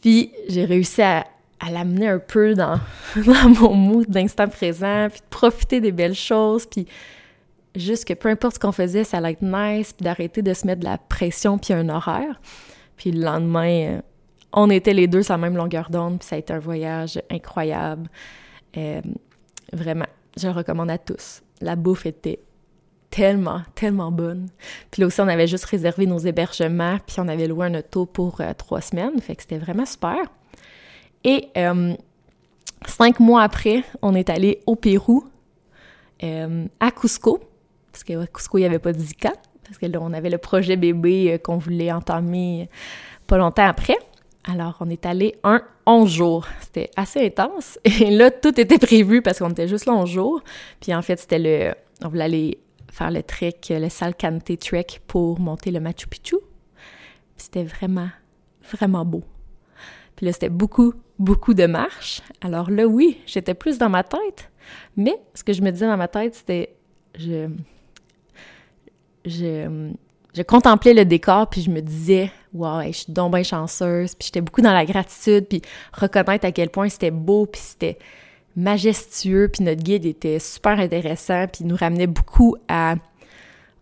Puis 0.00 0.32
j'ai 0.48 0.64
réussi 0.64 1.02
à, 1.02 1.26
l'amener 1.70 2.08
un 2.08 2.18
peu 2.18 2.54
dans, 2.54 2.78
mon 3.60 3.74
mood 3.74 4.06
d'instant 4.08 4.48
présent, 4.48 5.08
puis 5.10 5.20
de 5.20 5.26
profiter 5.30 5.80
des 5.80 5.92
belles 5.92 6.14
choses, 6.14 6.66
puis 6.66 6.86
juste 7.74 8.04
que 8.04 8.14
peu 8.14 8.28
importe 8.28 8.56
ce 8.56 8.60
qu'on 8.60 8.72
faisait, 8.72 9.04
ça 9.04 9.18
allait 9.18 9.32
être 9.32 9.42
nice, 9.42 9.92
puis 9.92 10.04
d'arrêter 10.04 10.42
de 10.42 10.52
se 10.52 10.66
mettre 10.66 10.80
de 10.80 10.84
la 10.84 10.98
pression 10.98 11.58
puis 11.58 11.72
un 11.72 11.88
horaire. 11.88 12.40
Puis 12.96 13.12
le 13.12 13.24
lendemain, 13.24 13.86
euh, 13.86 14.00
on 14.52 14.70
était 14.70 14.94
les 14.94 15.06
deux 15.06 15.22
sur 15.22 15.34
la 15.34 15.38
même 15.38 15.56
longueur 15.56 15.90
d'onde, 15.90 16.18
puis 16.18 16.28
ça 16.28 16.36
a 16.36 16.38
été 16.38 16.52
un 16.52 16.58
voyage 16.58 17.20
incroyable. 17.30 18.08
Euh, 18.76 19.00
vraiment, 19.72 20.06
je 20.36 20.46
le 20.46 20.52
recommande 20.52 20.90
à 20.90 20.98
tous. 20.98 21.43
La 21.64 21.74
bouffe 21.74 22.06
était 22.06 22.40
tellement, 23.10 23.62
tellement 23.74 24.12
bonne. 24.12 24.48
Puis 24.90 25.00
là 25.00 25.06
aussi, 25.06 25.20
on 25.20 25.28
avait 25.28 25.46
juste 25.46 25.64
réservé 25.64 26.06
nos 26.06 26.18
hébergements, 26.18 26.98
puis 27.06 27.16
on 27.18 27.28
avait 27.28 27.48
loué 27.48 27.66
un 27.66 27.74
auto 27.74 28.06
pour 28.06 28.40
euh, 28.40 28.52
trois 28.56 28.80
semaines, 28.80 29.20
fait 29.20 29.34
que 29.34 29.42
c'était 29.42 29.58
vraiment 29.58 29.86
super. 29.86 30.18
Et 31.24 31.48
cinq 32.86 33.18
mois 33.18 33.42
après, 33.42 33.82
on 34.02 34.14
est 34.14 34.28
allé 34.28 34.60
au 34.66 34.76
Pérou, 34.76 35.24
à 36.20 36.90
Cusco, 36.90 37.40
parce 37.90 38.04
qu'à 38.04 38.26
Cusco, 38.26 38.58
il 38.58 38.62
n'y 38.62 38.66
avait 38.66 38.78
pas 38.78 38.92
de 38.92 38.98
Zika, 38.98 39.32
parce 39.64 39.78
que 39.78 39.86
là, 39.86 39.98
on 40.00 40.12
avait 40.12 40.30
le 40.30 40.38
projet 40.38 40.76
bébé 40.76 41.32
euh, 41.32 41.38
qu'on 41.38 41.58
voulait 41.58 41.90
entamer 41.90 42.68
pas 43.26 43.38
longtemps 43.38 43.66
après. 43.66 43.96
Alors, 44.44 44.76
on 44.80 44.90
est 44.90 45.06
allé 45.06 45.36
un 45.42 45.62
11 45.86 46.10
jours. 46.10 46.46
C'était 46.60 46.90
assez 46.96 47.24
intense. 47.26 47.78
Et 47.84 48.10
là, 48.10 48.30
tout 48.30 48.58
était 48.60 48.78
prévu 48.78 49.22
parce 49.22 49.38
qu'on 49.38 49.50
était 49.50 49.68
juste 49.68 49.86
là 49.86 49.94
11 49.94 50.08
jours. 50.08 50.42
Puis 50.80 50.94
en 50.94 51.02
fait, 51.02 51.18
c'était 51.18 51.38
le... 51.38 51.74
On 52.04 52.08
voulait 52.08 52.24
aller 52.24 52.58
faire 52.92 53.10
le 53.10 53.22
trek, 53.22 53.60
le 53.70 53.88
Salcante 53.88 54.58
Trek 54.58 54.86
pour 55.06 55.40
monter 55.40 55.70
le 55.70 55.80
Machu 55.80 56.06
Picchu. 56.06 56.36
C'était 57.36 57.64
vraiment, 57.64 58.08
vraiment 58.70 59.04
beau. 59.04 59.24
Puis 60.14 60.26
là, 60.26 60.32
c'était 60.32 60.50
beaucoup, 60.50 60.92
beaucoup 61.18 61.54
de 61.54 61.66
marches. 61.66 62.20
Alors 62.42 62.70
là, 62.70 62.86
oui, 62.86 63.20
j'étais 63.26 63.54
plus 63.54 63.78
dans 63.78 63.88
ma 63.88 64.04
tête. 64.04 64.50
Mais 64.96 65.18
ce 65.34 65.42
que 65.42 65.52
je 65.52 65.62
me 65.62 65.70
disais 65.70 65.86
dans 65.86 65.96
ma 65.96 66.08
tête, 66.08 66.34
c'était... 66.34 66.76
Je, 67.16 67.48
je, 69.24 69.90
je 70.34 70.42
contemplais 70.42 70.94
le 70.94 71.04
décor, 71.04 71.48
puis 71.48 71.62
je 71.62 71.70
me 71.70 71.80
disais, 71.80 72.30
wow, 72.52 72.82
je 72.86 72.92
suis 72.92 73.12
donc 73.12 73.32
bien 73.32 73.42
chanceuse, 73.42 74.14
puis 74.14 74.26
j'étais 74.26 74.40
beaucoup 74.40 74.62
dans 74.62 74.72
la 74.72 74.84
gratitude, 74.84 75.46
puis 75.48 75.62
reconnaître 75.92 76.44
à 76.44 76.52
quel 76.52 76.70
point 76.70 76.88
c'était 76.88 77.12
beau, 77.12 77.46
puis 77.46 77.60
c'était 77.62 77.98
majestueux, 78.56 79.48
puis 79.48 79.64
notre 79.64 79.82
guide 79.82 80.04
était 80.04 80.38
super 80.40 80.78
intéressant, 80.78 81.46
puis 81.46 81.62
il 81.62 81.68
nous 81.68 81.76
ramenait 81.76 82.08
beaucoup 82.08 82.56
à, 82.68 82.96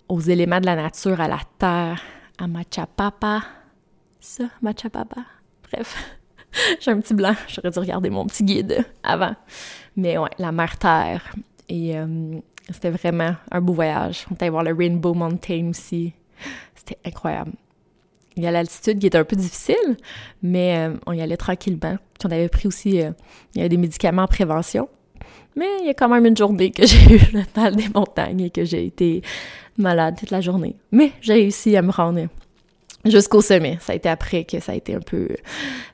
aux 0.08 0.20
éléments 0.20 0.60
de 0.60 0.66
la 0.66 0.76
nature, 0.76 1.20
à 1.20 1.28
la 1.28 1.40
terre, 1.58 2.02
à 2.38 2.46
Machapapa. 2.46 3.42
Ça, 4.20 4.44
Machapapa? 4.60 5.22
Bref, 5.70 5.96
j'ai 6.80 6.90
un 6.90 7.00
petit 7.00 7.14
blanc, 7.14 7.34
j'aurais 7.48 7.70
dû 7.70 7.78
regarder 7.78 8.10
mon 8.10 8.26
petit 8.26 8.44
guide 8.44 8.84
avant. 9.02 9.34
Mais 9.96 10.18
ouais, 10.18 10.30
la 10.38 10.52
mère-terre. 10.52 11.34
Et 11.68 11.96
euh, 11.96 12.38
c'était 12.70 12.90
vraiment 12.90 13.36
un 13.50 13.60
beau 13.62 13.72
voyage. 13.72 14.26
On 14.30 14.34
était 14.34 14.44
allé 14.44 14.50
voir 14.50 14.64
le 14.64 14.74
Rainbow 14.74 15.14
Mountain 15.14 15.68
aussi. 15.70 16.12
C'était 16.74 16.98
incroyable. 17.04 17.52
Il 18.36 18.42
y 18.42 18.46
a 18.46 18.50
l'altitude 18.50 18.98
qui 18.98 19.06
est 19.06 19.16
un 19.16 19.24
peu 19.24 19.36
difficile, 19.36 19.96
mais 20.42 20.76
euh, 20.78 20.96
on 21.06 21.12
y 21.12 21.20
allait 21.20 21.36
tranquillement. 21.36 21.96
Puis 22.18 22.26
on 22.26 22.30
avait 22.30 22.48
pris 22.48 22.66
aussi 22.66 23.02
euh, 23.02 23.10
il 23.54 23.62
y 23.62 23.68
des 23.68 23.76
médicaments 23.76 24.22
en 24.22 24.26
prévention. 24.26 24.88
Mais 25.54 25.66
il 25.80 25.86
y 25.86 25.90
a 25.90 25.94
quand 25.94 26.08
même 26.08 26.24
une 26.24 26.36
journée 26.36 26.70
que 26.70 26.86
j'ai 26.86 27.16
eu 27.16 27.20
le 27.32 27.42
mal 27.54 27.76
des 27.76 27.88
montagnes 27.94 28.40
et 28.40 28.50
que 28.50 28.64
j'ai 28.64 28.86
été 28.86 29.22
malade 29.76 30.16
toute 30.18 30.30
la 30.30 30.40
journée. 30.40 30.76
Mais 30.90 31.12
j'ai 31.20 31.34
réussi 31.34 31.76
à 31.76 31.82
me 31.82 31.90
rendre 31.90 32.28
jusqu'au 33.04 33.40
sommet. 33.40 33.78
Ça 33.80 33.92
a 33.92 33.96
été 33.96 34.08
après 34.08 34.44
que 34.44 34.60
ça 34.60 34.72
a 34.72 34.74
été 34.74 34.94
un 34.94 35.00
peu 35.00 35.28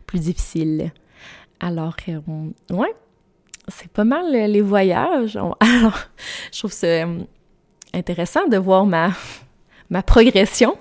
plus 0.06 0.20
difficile. 0.20 0.92
Alors, 1.61 1.96
euh, 2.08 2.20
ouais, 2.70 2.94
c'est 3.68 3.90
pas 3.90 4.04
mal 4.04 4.26
euh, 4.34 4.46
les 4.46 4.61
voyages. 4.61 5.37
Alors, 5.37 5.58
je 6.52 6.58
trouve 6.58 6.72
ça 6.72 7.06
intéressant 7.92 8.46
de 8.46 8.56
voir 8.56 8.87
ma, 8.87 9.11
ma 9.90 10.03
progression 10.03 10.77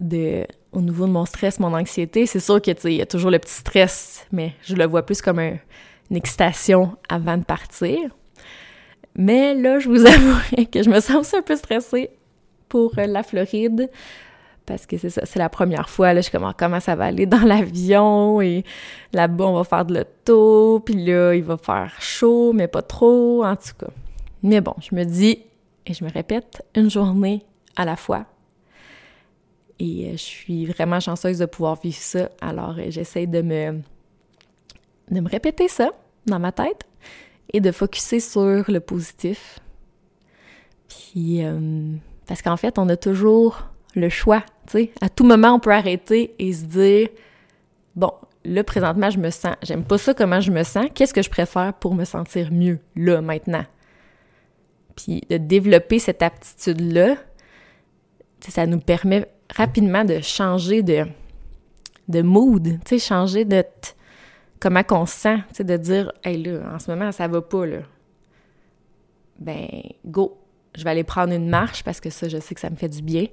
de, 0.00 0.46
au 0.72 0.80
niveau 0.80 1.06
de 1.06 1.12
mon 1.12 1.24
stress, 1.24 1.58
mon 1.60 1.74
anxiété. 1.74 2.26
C'est 2.26 2.40
sûr 2.40 2.60
que, 2.60 2.88
y 2.88 3.00
a 3.00 3.06
toujours 3.06 3.30
le 3.30 3.38
petit 3.38 3.54
stress, 3.54 4.26
mais 4.32 4.54
je 4.62 4.74
le 4.74 4.86
vois 4.86 5.04
plus 5.04 5.22
comme 5.22 5.38
une 5.38 6.16
excitation 6.16 6.96
avant 7.08 7.36
de 7.36 7.44
partir. 7.44 7.98
Mais 9.14 9.54
là, 9.54 9.78
je 9.78 9.88
vous 9.88 10.06
avoue 10.06 10.66
que 10.70 10.82
je 10.82 10.90
me 10.90 11.00
sens 11.00 11.16
aussi 11.16 11.36
un 11.36 11.42
peu 11.42 11.56
stressée 11.56 12.10
pour 12.68 12.98
euh, 12.98 13.06
la 13.06 13.22
Floride 13.22 13.88
parce 14.66 14.84
que 14.84 14.98
c'est 14.98 15.10
ça, 15.10 15.22
c'est 15.24 15.38
la 15.38 15.48
première 15.48 15.88
fois, 15.88 16.12
là, 16.12 16.20
je 16.20 16.30
commence 16.30 16.54
comment 16.58 16.80
ça 16.80 16.96
va 16.96 17.04
aller 17.04 17.24
dans 17.24 17.42
l'avion, 17.44 18.40
et 18.40 18.64
là-bas, 19.12 19.44
on 19.44 19.54
va 19.54 19.64
faire 19.64 19.84
de 19.84 19.94
l'auto, 19.94 20.82
puis 20.84 20.94
là, 20.94 21.34
il 21.34 21.44
va 21.44 21.56
faire 21.56 21.94
chaud, 22.00 22.52
mais 22.52 22.66
pas 22.66 22.82
trop, 22.82 23.44
en 23.44 23.54
tout 23.54 23.74
cas. 23.78 23.92
Mais 24.42 24.60
bon, 24.60 24.74
je 24.80 24.94
me 24.94 25.04
dis, 25.04 25.38
et 25.86 25.94
je 25.94 26.04
me 26.04 26.10
répète, 26.10 26.64
une 26.74 26.90
journée 26.90 27.46
à 27.76 27.84
la 27.84 27.96
fois. 27.96 28.26
Et 29.78 30.08
euh, 30.08 30.12
je 30.12 30.16
suis 30.16 30.66
vraiment 30.66 31.00
chanceuse 31.00 31.38
de 31.38 31.46
pouvoir 31.46 31.78
vivre 31.80 31.96
ça, 31.96 32.30
alors 32.40 32.76
euh, 32.78 32.86
j'essaie 32.88 33.26
de 33.26 33.42
me, 33.42 33.80
de 35.10 35.20
me 35.20 35.28
répéter 35.28 35.68
ça 35.68 35.90
dans 36.26 36.38
ma 36.38 36.52
tête 36.52 36.84
et 37.52 37.60
de 37.60 37.70
focuser 37.70 38.20
sur 38.20 38.64
le 38.68 38.80
positif. 38.80 39.60
Puis, 40.88 41.44
euh, 41.44 41.92
parce 42.26 42.42
qu'en 42.42 42.56
fait, 42.56 42.78
on 42.78 42.88
a 42.88 42.96
toujours 42.96 43.68
le 43.94 44.08
choix, 44.08 44.42
sais. 44.66 44.90
À 45.00 45.08
tout 45.08 45.24
moment, 45.24 45.54
on 45.54 45.60
peut 45.60 45.72
arrêter 45.72 46.34
et 46.38 46.52
se 46.52 46.64
dire, 46.64 47.08
bon, 47.94 48.12
là, 48.44 48.64
présentement, 48.64 49.10
je 49.10 49.18
me 49.18 49.30
sens, 49.30 49.56
j'aime 49.62 49.84
pas 49.84 49.98
ça 49.98 50.14
comment 50.14 50.40
je 50.40 50.50
me 50.50 50.62
sens, 50.62 50.88
qu'est-ce 50.94 51.14
que 51.14 51.22
je 51.22 51.30
préfère 51.30 51.74
pour 51.74 51.94
me 51.94 52.04
sentir 52.04 52.52
mieux, 52.52 52.78
là, 52.94 53.20
maintenant? 53.20 53.64
Puis 54.96 55.22
de 55.28 55.36
développer 55.36 55.98
cette 55.98 56.22
aptitude-là, 56.22 57.16
ça 58.50 58.66
nous 58.66 58.80
permet 58.80 59.26
rapidement 59.54 60.04
de 60.04 60.20
changer 60.20 60.82
de, 60.82 61.06
de 62.08 62.22
mood, 62.22 62.64
tu 62.64 62.78
sais, 62.86 62.98
changer 62.98 63.44
de 63.44 63.64
comment 64.60 64.82
qu'on 64.82 65.06
se 65.06 65.14
sent, 65.14 65.38
tu 65.48 65.56
sais, 65.56 65.64
de 65.64 65.76
dire, 65.76 66.12
hey 66.24 66.42
là, 66.42 66.74
en 66.74 66.78
ce 66.78 66.90
moment, 66.90 67.12
ça 67.12 67.28
va 67.28 67.42
pas, 67.42 67.66
là. 67.66 67.78
Ben, 69.38 69.68
go, 70.04 70.38
je 70.74 70.82
vais 70.84 70.90
aller 70.90 71.04
prendre 71.04 71.32
une 71.32 71.48
marche 71.48 71.84
parce 71.84 72.00
que 72.00 72.10
ça, 72.10 72.28
je 72.28 72.38
sais 72.38 72.54
que 72.54 72.60
ça 72.60 72.70
me 72.70 72.76
fait 72.76 72.88
du 72.88 73.02
bien 73.02 73.26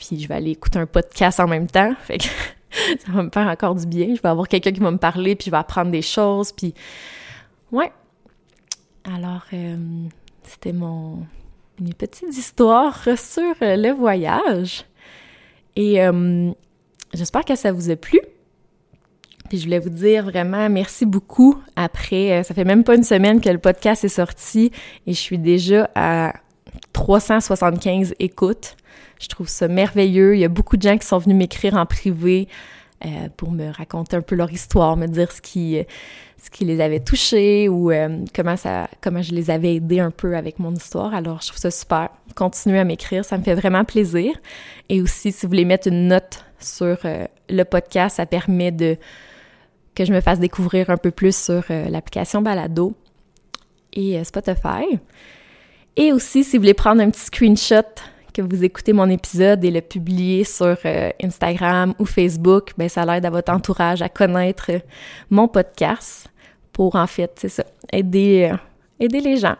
puis 0.00 0.18
je 0.18 0.26
vais 0.26 0.34
aller 0.34 0.52
écouter 0.52 0.78
un 0.78 0.86
podcast 0.86 1.40
en 1.40 1.46
même 1.46 1.68
temps. 1.68 1.94
Fait 2.04 2.18
que 2.18 2.24
ça 2.24 3.12
va 3.12 3.22
me 3.22 3.30
faire 3.30 3.46
encore 3.46 3.74
du 3.74 3.86
bien. 3.86 4.14
Je 4.14 4.22
vais 4.22 4.28
avoir 4.28 4.48
quelqu'un 4.48 4.72
qui 4.72 4.80
va 4.80 4.90
me 4.90 4.98
parler, 4.98 5.36
puis 5.36 5.46
je 5.46 5.50
vais 5.50 5.56
apprendre 5.56 5.90
des 5.90 6.02
choses, 6.02 6.52
puis... 6.52 6.74
Ouais. 7.70 7.92
Alors, 9.04 9.44
euh, 9.52 9.76
c'était 10.42 10.72
mon, 10.72 11.26
mes 11.80 11.92
petites 11.92 12.36
histoires 12.36 13.02
sur 13.16 13.54
le 13.60 13.92
voyage. 13.92 14.84
Et 15.76 16.02
euh, 16.02 16.50
j'espère 17.14 17.44
que 17.44 17.56
ça 17.56 17.72
vous 17.72 17.90
a 17.90 17.96
plu. 17.96 18.20
Puis 19.48 19.58
je 19.58 19.64
voulais 19.64 19.78
vous 19.78 19.90
dire 19.90 20.24
vraiment 20.24 20.68
merci 20.68 21.06
beaucoup. 21.06 21.60
Après, 21.76 22.32
euh, 22.32 22.42
ça 22.42 22.54
fait 22.54 22.64
même 22.64 22.84
pas 22.84 22.94
une 22.94 23.02
semaine 23.02 23.40
que 23.40 23.48
le 23.48 23.58
podcast 23.58 24.04
est 24.04 24.08
sorti 24.08 24.70
et 25.06 25.12
je 25.12 25.18
suis 25.18 25.38
déjà 25.38 25.90
à 25.94 26.34
375 26.92 28.14
écoutes. 28.20 28.76
Je 29.20 29.28
trouve 29.28 29.48
ça 29.48 29.66
merveilleux. 29.66 30.36
Il 30.36 30.40
y 30.40 30.44
a 30.44 30.48
beaucoup 30.48 30.76
de 30.76 30.82
gens 30.82 30.96
qui 30.96 31.06
sont 31.06 31.18
venus 31.18 31.36
m'écrire 31.36 31.74
en 31.74 31.84
privé 31.84 32.48
euh, 33.04 33.28
pour 33.36 33.50
me 33.50 33.70
raconter 33.72 34.16
un 34.16 34.22
peu 34.22 34.36
leur 34.36 34.52
histoire, 34.52 34.96
me 34.96 35.06
dire 35.06 35.32
ce 35.32 35.40
qui, 35.40 35.78
ce 36.42 36.50
qui 36.50 36.64
les 36.64 36.80
avait 36.80 37.00
touchés 37.00 37.68
ou 37.68 37.90
euh, 37.90 38.24
comment 38.34 38.56
ça, 38.56 38.88
comment 39.00 39.22
je 39.22 39.32
les 39.32 39.50
avais 39.50 39.76
aidés 39.76 40.00
un 40.00 40.10
peu 40.10 40.36
avec 40.36 40.58
mon 40.58 40.72
histoire. 40.72 41.14
Alors, 41.14 41.40
je 41.42 41.48
trouve 41.48 41.58
ça 41.58 41.70
super. 41.70 42.08
Continuez 42.34 42.78
à 42.78 42.84
m'écrire, 42.84 43.24
ça 43.24 43.36
me 43.38 43.42
fait 43.42 43.54
vraiment 43.54 43.84
plaisir. 43.84 44.32
Et 44.88 45.02
aussi, 45.02 45.32
si 45.32 45.46
vous 45.46 45.50
voulez 45.50 45.64
mettre 45.64 45.88
une 45.88 46.08
note 46.08 46.44
sur 46.58 46.98
euh, 47.04 47.26
le 47.48 47.64
podcast, 47.64 48.16
ça 48.16 48.26
permet 48.26 48.72
de 48.72 48.96
que 49.94 50.04
je 50.04 50.12
me 50.12 50.20
fasse 50.20 50.38
découvrir 50.38 50.88
un 50.88 50.96
peu 50.96 51.10
plus 51.10 51.36
sur 51.36 51.64
l'application 51.68 52.42
Balado 52.42 52.94
et 53.92 54.22
Spotify. 54.22 55.00
Et 55.96 56.12
aussi, 56.12 56.44
si 56.44 56.56
vous 56.56 56.62
voulez 56.62 56.74
prendre 56.74 57.02
un 57.02 57.10
petit 57.10 57.24
screenshot 57.24 57.82
que 58.32 58.42
vous 58.42 58.64
écoutez 58.64 58.92
mon 58.92 59.08
épisode 59.10 59.64
et 59.64 59.70
le 59.70 59.80
publier 59.80 60.44
sur 60.44 60.76
euh, 60.84 61.10
Instagram 61.22 61.94
ou 61.98 62.06
Facebook, 62.06 62.72
ben 62.78 62.88
ça 62.88 63.04
l'aide 63.04 63.26
à 63.26 63.30
votre 63.30 63.52
entourage 63.52 64.02
à 64.02 64.08
connaître 64.08 64.70
mon 65.30 65.48
podcast 65.48 66.29
pour 66.80 66.96
en 66.96 67.06
fait, 67.06 67.32
c'est 67.36 67.50
ça, 67.50 67.64
aider, 67.92 68.48
euh, 68.50 68.56
aider 68.98 69.20
les 69.20 69.36
gens. 69.36 69.56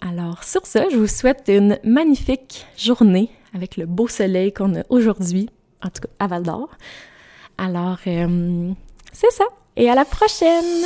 Alors 0.00 0.44
sur 0.44 0.64
ça, 0.64 0.88
je 0.88 0.96
vous 0.96 1.08
souhaite 1.08 1.42
une 1.48 1.76
magnifique 1.82 2.68
journée 2.78 3.30
avec 3.52 3.76
le 3.76 3.84
beau 3.84 4.06
soleil 4.06 4.52
qu'on 4.52 4.76
a 4.76 4.84
aujourd'hui, 4.90 5.50
en 5.82 5.88
tout 5.88 6.02
cas 6.02 6.08
à 6.20 6.28
Val 6.28 6.44
d'Or. 6.44 6.68
Alors 7.58 7.98
euh, 8.06 8.70
c'est 9.10 9.32
ça, 9.32 9.46
et 9.74 9.90
à 9.90 9.96
la 9.96 10.04
prochaine! 10.04 10.84